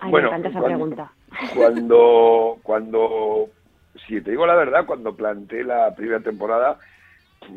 [0.00, 1.12] Ay, Bueno, me encanta esa cuando- pregunta.
[1.54, 3.46] Cuando, cuando,
[4.06, 6.78] si te digo la verdad, cuando planteé la primera temporada,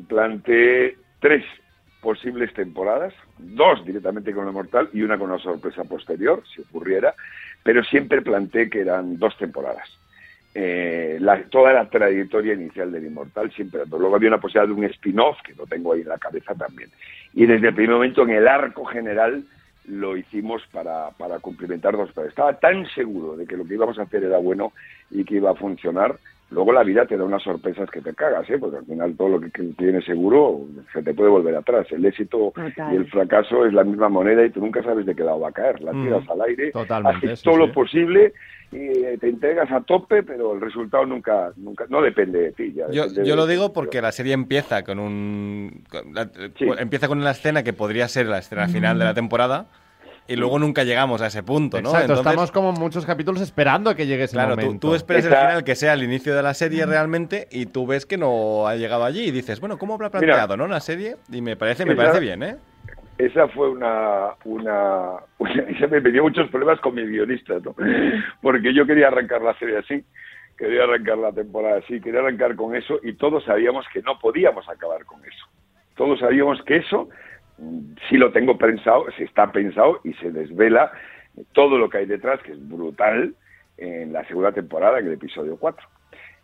[0.08, 1.44] planteé tres
[2.02, 7.14] posibles temporadas, dos directamente con el Mortal y una con una sorpresa posterior, si ocurriera,
[7.64, 9.88] pero siempre planteé que eran dos temporadas.
[10.54, 14.80] Eh, la- toda la trayectoria inicial del Inmortal siempre, pero luego había una posibilidad de
[14.82, 16.90] un spin-off que lo tengo ahí en la cabeza también.
[17.34, 19.44] Y desde el primer momento en el arco general
[19.88, 22.30] lo hicimos para, para cumplimentar dos cosas.
[22.30, 24.74] Estaba tan seguro de que lo que íbamos a hacer era bueno
[25.10, 26.18] y que iba a funcionar.
[26.52, 28.58] Luego la vida te da unas sorpresas que te cagas, ¿eh?
[28.60, 30.60] porque al final todo lo que, tienes seguro
[30.92, 31.88] se te puede volver atrás.
[31.92, 32.94] El éxito Total.
[32.94, 35.48] y el fracaso es la misma moneda y tú nunca sabes de qué lado va
[35.50, 35.80] a caer.
[35.82, 36.04] La Mm.
[36.04, 37.60] tiras al aire, Totalmente, haces todo sí.
[37.62, 38.34] lo posible
[38.74, 42.74] y eh, te entregas a tope, pero el resultado nunca, nunca, no depende de ti.
[42.74, 46.66] Ya Yo, yo de- lo digo porque la serie empieza con un con la- Sí.
[46.80, 49.68] empieza con una escena que podría ser la escena final de la temporada
[50.32, 51.90] y luego nunca llegamos a ese punto, ¿no?
[51.90, 54.88] Exacto, Entonces, estamos como muchos capítulos esperando a que llegue ese Claro, tú, momento.
[54.90, 57.86] tú esperas el Esa- final que sea el inicio de la serie realmente y tú
[57.88, 60.68] ves que no ha llegado allí y dices, bueno, ¿cómo habrá planteado, no?
[60.68, 62.56] La serie y me parece, me Esa- parece bien, ¿eh?
[63.18, 67.76] esa fue una, una, una- esa me dio muchos problemas con mis guionistas, ¿no?
[68.42, 70.04] Porque yo quería arrancar la serie así,
[70.58, 74.68] quería arrancar la temporada así, quería arrancar con eso y todos sabíamos que no podíamos
[74.70, 75.46] acabar con eso.
[75.96, 77.10] Todos sabíamos que eso
[78.10, 80.92] sí lo tengo pensado, se está pensado y se desvela
[81.54, 83.36] todo lo que hay detrás, que es brutal,
[83.78, 85.88] en la segunda temporada, en el episodio 4.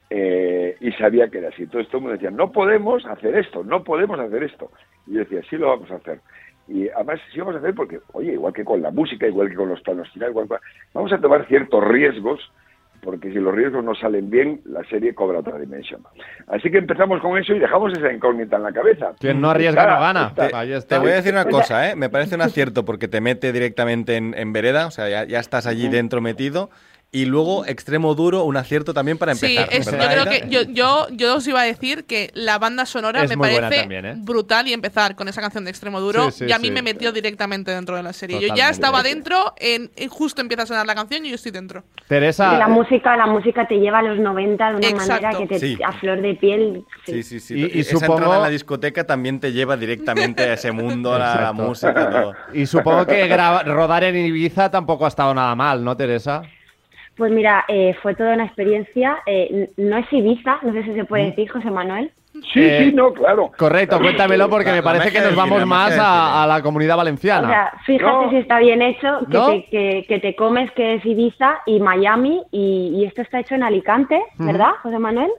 [0.09, 1.63] Eh, y sabía que era así.
[1.63, 4.71] Entonces todo el mundo decía, no podemos hacer esto, no podemos hacer esto.
[5.05, 6.19] Y yo decía, sí lo vamos a hacer.
[6.67, 9.55] Y además sí vamos a hacer porque, oye, igual que con la música, igual que
[9.55, 10.55] con los planos finales, igual que-
[10.93, 12.51] vamos a tomar ciertos riesgos,
[13.01, 16.01] porque si los riesgos no salen bien, la serie cobra otra dimensión.
[16.47, 19.13] Así que empezamos con eso y dejamos esa incógnita en la cabeza.
[19.19, 20.27] Quien no arriesga Está- no gana.
[20.27, 21.95] está- Ahí Te voy a decir una cosa, ¿eh?
[21.95, 25.39] Me parece un acierto porque te mete directamente en, en vereda, o sea, ya, ya
[25.39, 26.69] estás allí dentro metido.
[27.09, 29.69] Y luego, extremo duro, un acierto también para Sí, empezar.
[29.73, 32.85] es- yo ¿verdad, creo que yo, yo, yo os iba a decir que la banda
[32.85, 34.13] sonora Es me parece también, ¿eh?
[34.17, 36.73] brutal y empezar con esa canción de Extremo Duro Sí, sí, y a mí sí.
[36.73, 38.41] me metió directamente dentro de la serie.
[38.41, 41.85] Yo ya estaba dentro, en, justo empieza a sonar la canción y yo estoy dentro.
[42.09, 45.23] Teresa, Y la música, la música te lleva a los 90 de una Exacto.
[45.23, 45.77] manera que te Sí.
[45.85, 46.83] a flor de piel.
[47.05, 47.55] Sí, sí, sí.
[47.55, 51.19] Y- y Esa supongo- en la discoteca también te lleva directamente a ese mundo, a
[51.19, 52.33] la, la música, todo.
[52.53, 56.41] y supongo que graba- rodar en Ibiza tampoco ha estado nada mal, ¿no, Teresa?
[57.17, 59.17] Pues mira, eh, fue toda una experiencia.
[59.25, 62.11] eh, no es Ibiza, no sé si se puede decir, José Manuel.
[62.53, 63.51] Sí, Eh, sí, no, claro.
[63.57, 67.47] Correcto, cuéntamelo porque La- me parece que nos vamos más a, la comunidad valenciana.
[67.47, 68.29] O sea, fíjate No.
[68.29, 69.47] si está bien hecho, que, ¿No?
[69.47, 73.55] te, que, que te comes que es Ibiza y Miami, y, y esto está hecho
[73.55, 75.31] en Alicante, ¿verdad, José Manuel?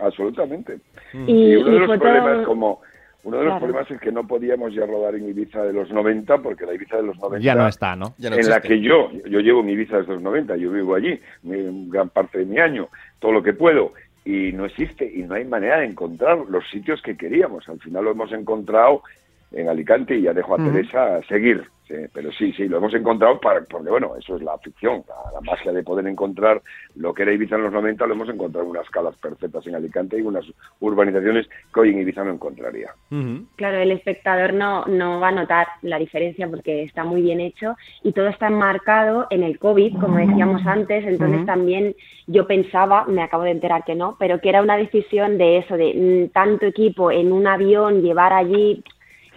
[0.00, 0.78] Absolutamente.
[1.26, 2.80] Y, Y uno de los fue problemas, todo- como
[3.24, 3.66] uno de los Claro.
[3.66, 6.96] problemas es que no podíamos ya rodar en Ibiza de los 90, porque la Ibiza
[6.96, 8.14] de los 90 ya no está, ¿no?
[8.18, 10.94] Ya no en la que yo, yo llevo mi Ibiza desde los 90, yo vivo
[10.94, 12.88] allí mi- gran parte de mi año,
[13.20, 13.92] todo lo que puedo,
[14.24, 17.68] y no existe, y no hay manera de encontrar los sitios que queríamos.
[17.68, 19.02] Al final lo hemos encontrado
[19.52, 20.70] en Alicante y ya dejo a Ujú.
[20.70, 21.62] Teresa seguir.
[21.86, 25.32] sí, pero sí, sí, lo hemos encontrado para, porque, bueno, eso es la ficción, la,
[25.32, 26.62] la magia de poder encontrar
[26.94, 29.74] lo que era Ibiza en los 90, lo hemos encontrado en unas calas perfectas en
[29.74, 30.44] Alicante y unas
[30.80, 32.90] urbanizaciones que hoy en Ibiza no encontraría.
[33.56, 37.76] Claro, el espectador no, no va a notar la diferencia porque está muy bien hecho
[38.02, 41.94] y todo está enmarcado en el COVID, como decíamos antes, entonces también
[42.26, 45.76] yo pensaba, me acabo de enterar que no, pero que era una decisión de eso,
[45.76, 48.82] de mm, tanto equipo en un avión, llevar allí,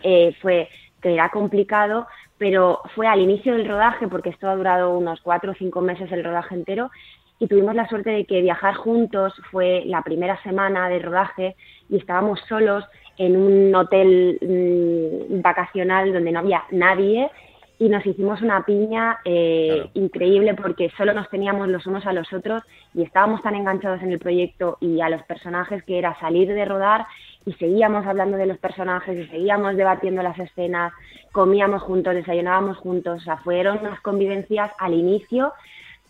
[0.06, 0.70] eh, fue
[1.02, 5.52] que era complicado, pero fue al inicio del rodaje, porque esto ha durado unos cuatro
[5.52, 6.92] o cinco meses el rodaje entero,
[7.40, 11.56] y tuvimos la suerte de que viajar juntos fue la primera semana de rodaje
[11.90, 12.86] y estábamos solos
[13.18, 17.30] en un hotel mm, vacacional donde no había nadie
[17.78, 22.32] y nos hicimos una piña eh, increíble porque solo nos teníamos los unos a los
[22.32, 26.48] otros y estábamos tan enganchados en el proyecto y a los personajes que era salir
[26.48, 27.06] de rodar
[27.46, 30.94] y seguíamos hablando de los personajes y seguíamos debatiendo las escenas,
[31.32, 35.54] comíamos juntos, desayunábamos juntos, o sea, fueron unas convivencias al inicio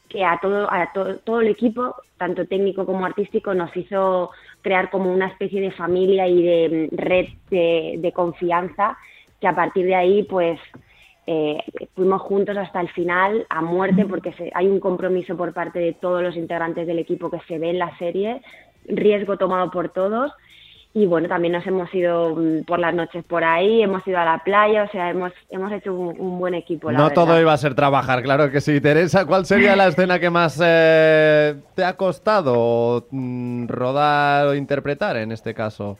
[0.10, 4.32] que a todo, a to- todo el equipo, tanto técnico como artístico, nos hizo
[4.62, 8.98] crear como una especie de familia y de mm, red de, de confianza
[9.42, 10.60] que a partir de ahí pues
[11.28, 11.58] eh,
[11.96, 15.94] fuimos juntos hasta el final a muerte porque se- hay un compromiso por parte de
[15.94, 18.42] todos los integrantes del equipo que se ve en la serie,
[18.88, 20.32] riesgo tomado por todos
[20.98, 24.24] y bueno, también nos hemos ido mm, por las noches por ahí, hemos ido a
[24.24, 26.90] la playa, o sea, hemos, hemos hecho un, un buen equipo.
[26.90, 27.16] la No verdad.
[27.16, 28.80] todo iba a ser trabajar, claro que sí.
[28.80, 35.18] Teresa, ¿cuál sería la escena que más eh, te ha costado mm, rodar o interpretar
[35.18, 36.00] en este caso?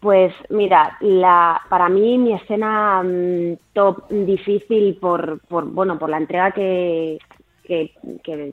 [0.00, 6.16] Pues mira, la, para mí mi escena mm, top difícil por, por, bueno, por la
[6.18, 7.18] entrega que,
[7.62, 7.92] que,
[8.24, 8.50] que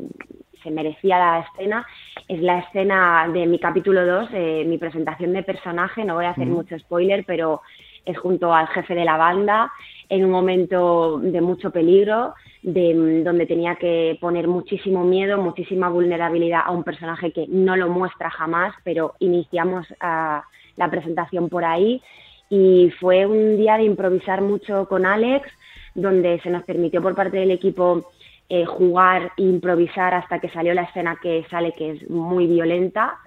[0.64, 1.86] se merecía la escena
[2.28, 6.32] es la escena de mi capítulo 2, eh, mi presentación de personaje, no voy a
[6.32, 6.51] hacer Mm.
[6.53, 7.62] mucho spoiler, pero
[8.05, 9.72] es junto al jefe de la banda
[10.10, 12.34] en un momento de mucho peligro,
[12.64, 17.76] de, mm, donde tenía que poner muchísimo miedo, muchísima vulnerabilidad a un personaje que no
[17.76, 20.43] lo muestra jamás, pero iniciamos ah,
[20.78, 22.01] la presentación por ahí
[22.49, 25.47] y fue un día de improvisar mucho con Alex,
[25.95, 28.12] donde se nos permitió por parte del equipo
[28.49, 33.17] eh, jugar e improvisar hasta que salió la escena que sale, que es muy violenta.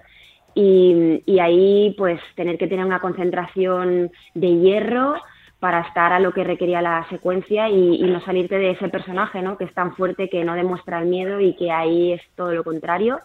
[0.53, 5.15] Y, y ahí pues tener que tener una concentración de hierro
[5.61, 9.41] para estar a lo que requería la secuencia y, y no salirte de ese personaje,
[9.43, 9.57] ¿no?
[9.57, 12.63] Que es tan fuerte que no demuestra el miedo y que ahí es todo lo
[12.63, 13.19] contrario.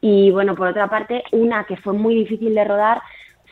[0.00, 3.00] Y bueno, por otra parte, una que fue muy difícil de rodar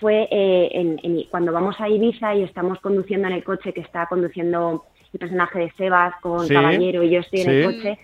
[0.00, 3.80] fue eh, en- en- cuando vamos a Ibiza y estamos conduciendo en el coche que
[3.80, 7.98] está conduciendo el personaje de Sebas con Sí, Caballero y yo estoy en el coche.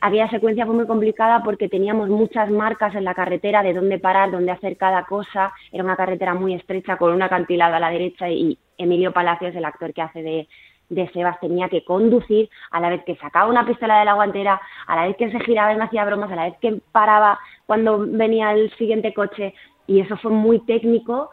[0.00, 4.30] Aquella secuencia fue muy complicada porque teníamos muchas marcas en la carretera de dónde parar,
[4.30, 5.52] dónde hacer cada cosa.
[5.72, 9.64] Era una carretera muy estrecha con un acantilado a la derecha y Emilio Palacios, el
[9.64, 10.48] actor que hace de,
[10.88, 14.60] de Sebas, tenía que conducir a la vez que sacaba una pistola de la guantera,
[14.86, 17.40] a la vez que se giraba y me hacía bromas, a la vez que paraba
[17.66, 19.52] cuando venía el siguiente coche.
[19.88, 21.30] Y eso fue muy técnico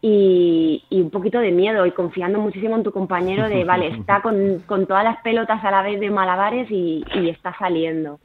[0.00, 4.22] y, y un poquito de miedo y confiando muchísimo en tu compañero de, vale, está
[4.22, 8.20] con, con todas las pelotas a la vez de malabares y, y está saliendo.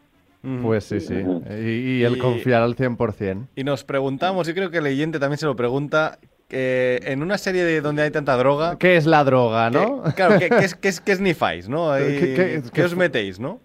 [0.62, 1.16] Pues sí, sí.
[1.50, 3.48] Y, y el Y- confiar al 100%.
[3.56, 6.20] Y nos preguntamos, y creo que el leyente también se lo pregunta,
[6.50, 8.78] que en una serie de donde hay tanta droga...
[8.78, 10.04] ¿Qué es la droga, no?
[10.04, 11.94] que- claro, ¿qué, qué es, qué, es, qué snifáis, no?
[11.98, 13.62] ¿Qué- qué- ¿Qué, qué os metéis, no?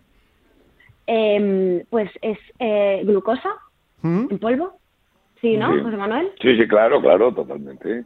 [1.06, 3.50] Em, pues es eh, glucosa
[4.02, 4.26] ¿Mm?
[4.30, 4.78] en polvo.
[5.40, 5.80] Sí, ¿no, Sí.
[5.82, 6.32] José Manuel?
[6.40, 8.04] Sí, sí, claro, claro, totalmente.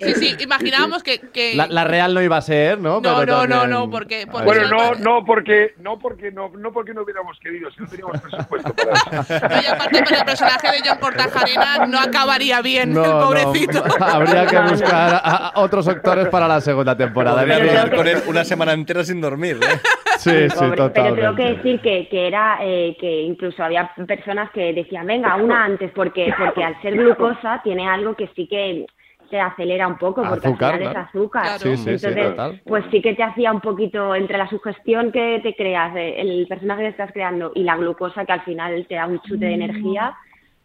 [0.00, 1.18] Sí, sí, imaginábamos que...
[1.20, 3.00] que- La, la real no iba a ser, ¿no?
[3.00, 4.26] No, Pero no, no, también- no, porque...
[4.30, 7.88] porque Bueno, no, no porque no porque no, no porque no hubiéramos querido, si no
[7.88, 9.72] teníamos presupuesto para eso.
[9.74, 13.84] Aparte, pero el personaje de John Cortajarena no acabaría bien, No, el no, pobrecito.
[14.00, 17.44] habría que buscar a, a otros actores para la segunda temporada.
[17.44, 17.96] Quedar bien.
[17.96, 19.80] con él una semana entera sin dormir, ¿eh?
[20.18, 21.54] Sí, sí, Pobre, pero tengo que totalmente.
[21.56, 26.32] decir que, que era eh, que incluso había personas que decían venga una antes porque
[26.38, 28.86] porque al ser glucosa tiene algo que sí que
[29.32, 31.08] te acelera un poco porque Azúcar, al final claro.
[31.08, 31.58] es azúcar Claro.
[31.58, 32.60] Sí, sí, sí, entonces total.
[32.66, 36.46] pues sí que te hacía un poquito entre la sugestión que te creas de- el
[36.46, 39.54] personaje que estás creando y la glucosa que al final te da un chute de
[39.54, 40.14] energía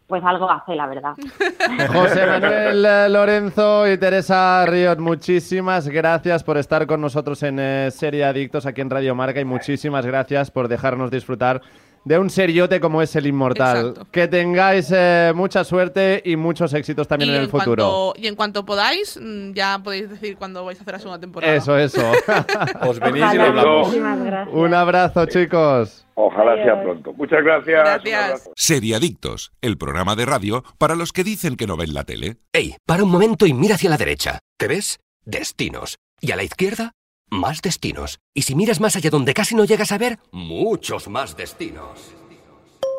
[0.06, 1.14] pues algo hace la verdad
[1.92, 7.90] José Manuel eh, Lorenzo y Teresa Riot, muchísimas gracias por estar con nosotros en eh,
[7.90, 11.62] Serie Adictos aquí en Radio Marca y muchísimas gracias por dejarnos disfrutar
[12.08, 13.88] de un seriote como es el Inmortal.
[13.88, 14.06] Exacto.
[14.10, 18.14] Que tengáis eh, mucha suerte y muchos éxitos también y, en el futuro.
[18.16, 21.54] Y en cuanto podáis, mm, ya podéis decir cuándo vais a hacer la segunda temporada.
[21.54, 22.00] Eso, eso.
[22.80, 23.86] Os venís y Ojalá, lo hablamos.
[23.88, 26.06] muchísimas gracias un abrazo, chicos.
[26.14, 27.12] Ojalá sea pronto.
[27.12, 28.02] Muchas gracias.
[28.02, 28.50] Gracias.
[28.56, 32.38] Seriadictos, el programa de radio para los que dicen que no ven la tele.
[32.54, 34.38] Ey, para un momento y mira hacia la derecha.
[34.58, 34.98] ¿Qué ves?
[35.26, 35.98] Destinos.
[36.20, 36.92] Y a la izquierda,
[37.30, 38.18] más destinos.
[38.34, 42.14] Y si miras más allá donde casi no llegas a ver, muchos más destinos.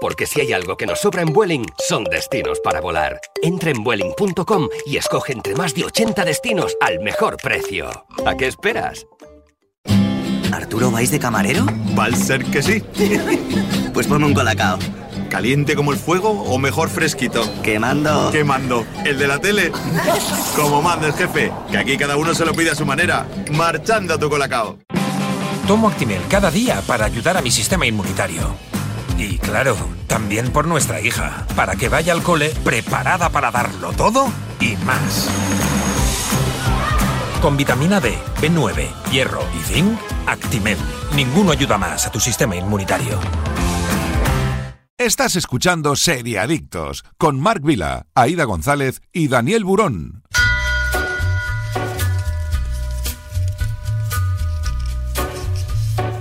[0.02, 3.20] Porque si hay algo que nos sobra en Vueling, son destinos para volar.
[3.44, 7.90] Entra en Vueling.com y escoge entre más de 80 destinos al mejor precio.
[8.26, 9.06] ¿A qué esperas?
[10.54, 11.66] ¿Arturo vais de camarero?
[11.98, 12.82] Va a ser que sí.
[13.94, 14.78] Pues ponme un colacao.
[15.30, 17.44] ¿Caliente como el fuego o mejor fresquito?
[17.62, 18.32] Quemando.
[18.32, 18.86] ¿Qué mando?
[19.06, 19.72] ¿El de la tele?
[20.56, 23.28] Como manda el jefe, que aquí cada uno se lo pide a su manera.
[23.52, 24.80] Marchando a tu colacao.
[25.68, 28.56] Tomo Actimel cada día para ayudar a mi sistema inmunitario.
[29.20, 29.78] Y claro,
[30.08, 35.30] también por nuestra hija, para que vaya al cole preparada para darlo todo y más.
[37.40, 40.78] Con vitamina D, B9, hierro y zinc, Actimel.
[41.16, 43.20] Ninguno ayuda más a tu sistema inmunitario.
[45.00, 50.24] Estás escuchando Seriadictos con Marc Vila, Aida González y Daniel Burón.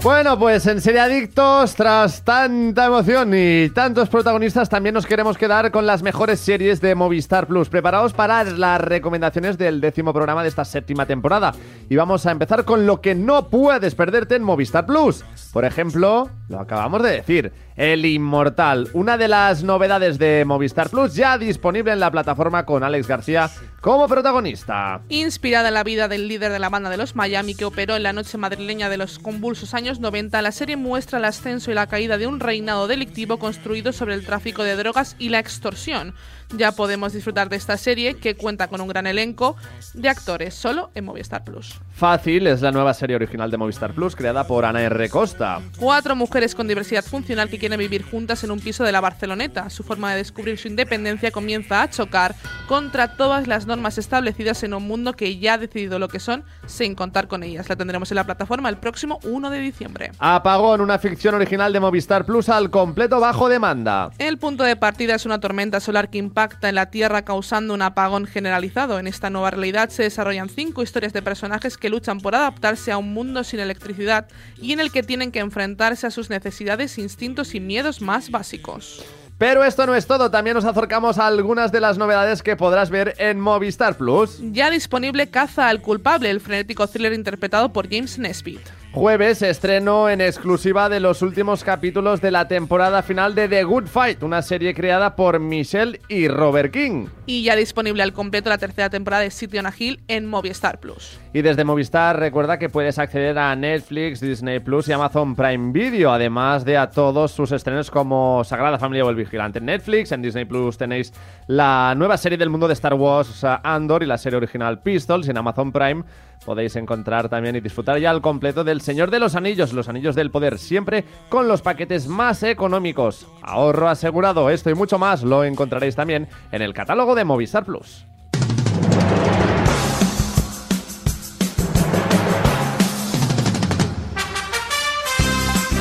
[0.01, 5.73] Bueno, pues en Serie Adictos, tras tanta emoción y tantos protagonistas, también nos queremos quedar
[5.73, 7.69] con las mejores series de Movistar Plus.
[7.69, 11.53] Preparados para las recomendaciones del décimo programa de esta séptima temporada.
[11.91, 15.25] Y vamos a empezar con lo que no puedes perderte en Movistar Plus.
[15.53, 21.15] Por ejemplo, lo acabamos de decir, El Inmortal, una de las novedades de Movistar Plus,
[21.15, 25.03] ya disponible en la plataforma con Alex García como protagonista.
[25.11, 28.03] Inspirada en la vida del líder de la banda de los Miami que operó en
[28.03, 31.87] la noche madrileña de los convulsos años 90, la serie muestra el ascenso y la
[31.87, 36.15] caída de un reinado delictivo construido sobre el tráfico de drogas y la extorsión.
[36.57, 39.55] Ya podemos disfrutar de esta serie que cuenta con un gran elenco
[39.93, 41.79] de actores solo en Movistar Plus.
[41.93, 45.11] Fácil es la nueva serie original de Movistar Plus creada por Ana R.
[45.11, 45.61] Costa.
[45.79, 49.69] Cuatro mujeres con diversidad funcional que quieren vivir juntas en un piso de la Barceloneta.
[49.69, 52.35] Su forma de descubrir su independencia comienza a chocar
[52.67, 56.45] contra todas las normas establecidas en un mundo que ya ha decidido lo que son
[56.65, 57.69] sin contar con ellas.
[57.69, 60.13] La tendremos en la plataforma el próximo 1 de diciembre.
[60.19, 64.13] Apagón, una ficción original de Movistar Plus al completo bajo demanda.
[64.17, 67.83] El punto de partida es una tormenta solar que impacta en la Tierra causando un
[67.83, 69.01] apagón generalizado.
[69.01, 72.99] En esta nueva realidad se desarrollan cinco historias de personajes que luchan por adaptarse a
[72.99, 74.29] un mundo sin electricidad
[74.61, 79.05] y en el que tienen que enfrentarse a sus necesidades, instintos y miedos más básicos.
[79.37, 82.91] Pero esto no es todo, también nos acercamos a algunas de las novedades que podrás
[82.91, 84.39] ver en Movistar Plus.
[84.41, 88.61] Ya disponible Caza al culpable, el frenético thriller interpretado por James Nesbitt.
[88.99, 93.87] Jueves estreno en exclusiva de los últimos capítulos de la temporada final de The Good
[93.87, 97.07] Fight, una serie creada por Michelle y Robert King.
[97.25, 100.81] Y ya disponible al completo la tercera temporada de City on a Hill en Movistar
[100.81, 101.21] Plus.
[101.33, 106.11] Y desde Movistar recuerda que puedes acceder a Netflix, Disney Plus y Amazon Prime Video,
[106.11, 110.11] además de a todos sus estrenos como Sagrada Familia o El Vigilante en Netflix.
[110.11, 111.13] En Disney Plus tenéis
[111.47, 115.29] la nueva serie del mundo de Star Wars Andor y la serie original Pistols.
[115.29, 116.03] Y en Amazon Prime
[116.45, 120.15] podéis encontrar también y disfrutar ya al completo del Señor de los Anillos, los Anillos
[120.15, 123.27] del Poder, siempre con los paquetes más económicos.
[123.43, 128.05] Ahorro asegurado, esto y mucho más lo encontraréis también en el catálogo de Movistar Plus.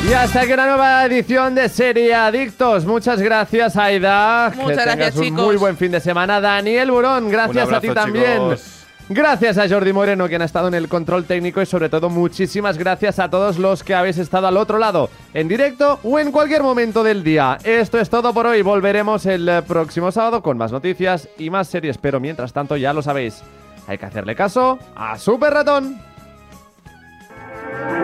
[0.10, 2.86] Y hasta aquí una nueva edición de Serie Adictos.
[2.86, 4.54] Muchas gracias, Aida.
[4.56, 5.46] Muchas que gracias, tengas un chicos.
[5.46, 6.40] muy buen fin de semana.
[6.40, 8.36] Daniel Burón, gracias a ti también.
[8.36, 8.77] chicos.
[9.10, 12.78] Gracias a Jordi Moreno, quien ha estado en el control técnico y sobre todo muchísimas
[12.78, 16.62] gracias a todos los que habéis estado al otro lado, en directo o en cualquier
[16.62, 17.58] momento del día.
[17.64, 21.70] Esto es todo por hoy, volveremos el eh, próximo sábado con más noticias y más
[21.70, 23.44] series, pero mientras tanto ya lo sabéis,
[23.88, 26.02] hay que hacerle caso a Super Ratón.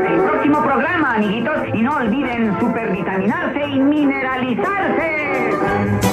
[0.08, 6.13] El próximo programa, amiguitos, y no olviden supervitaminarse y mineralizarse.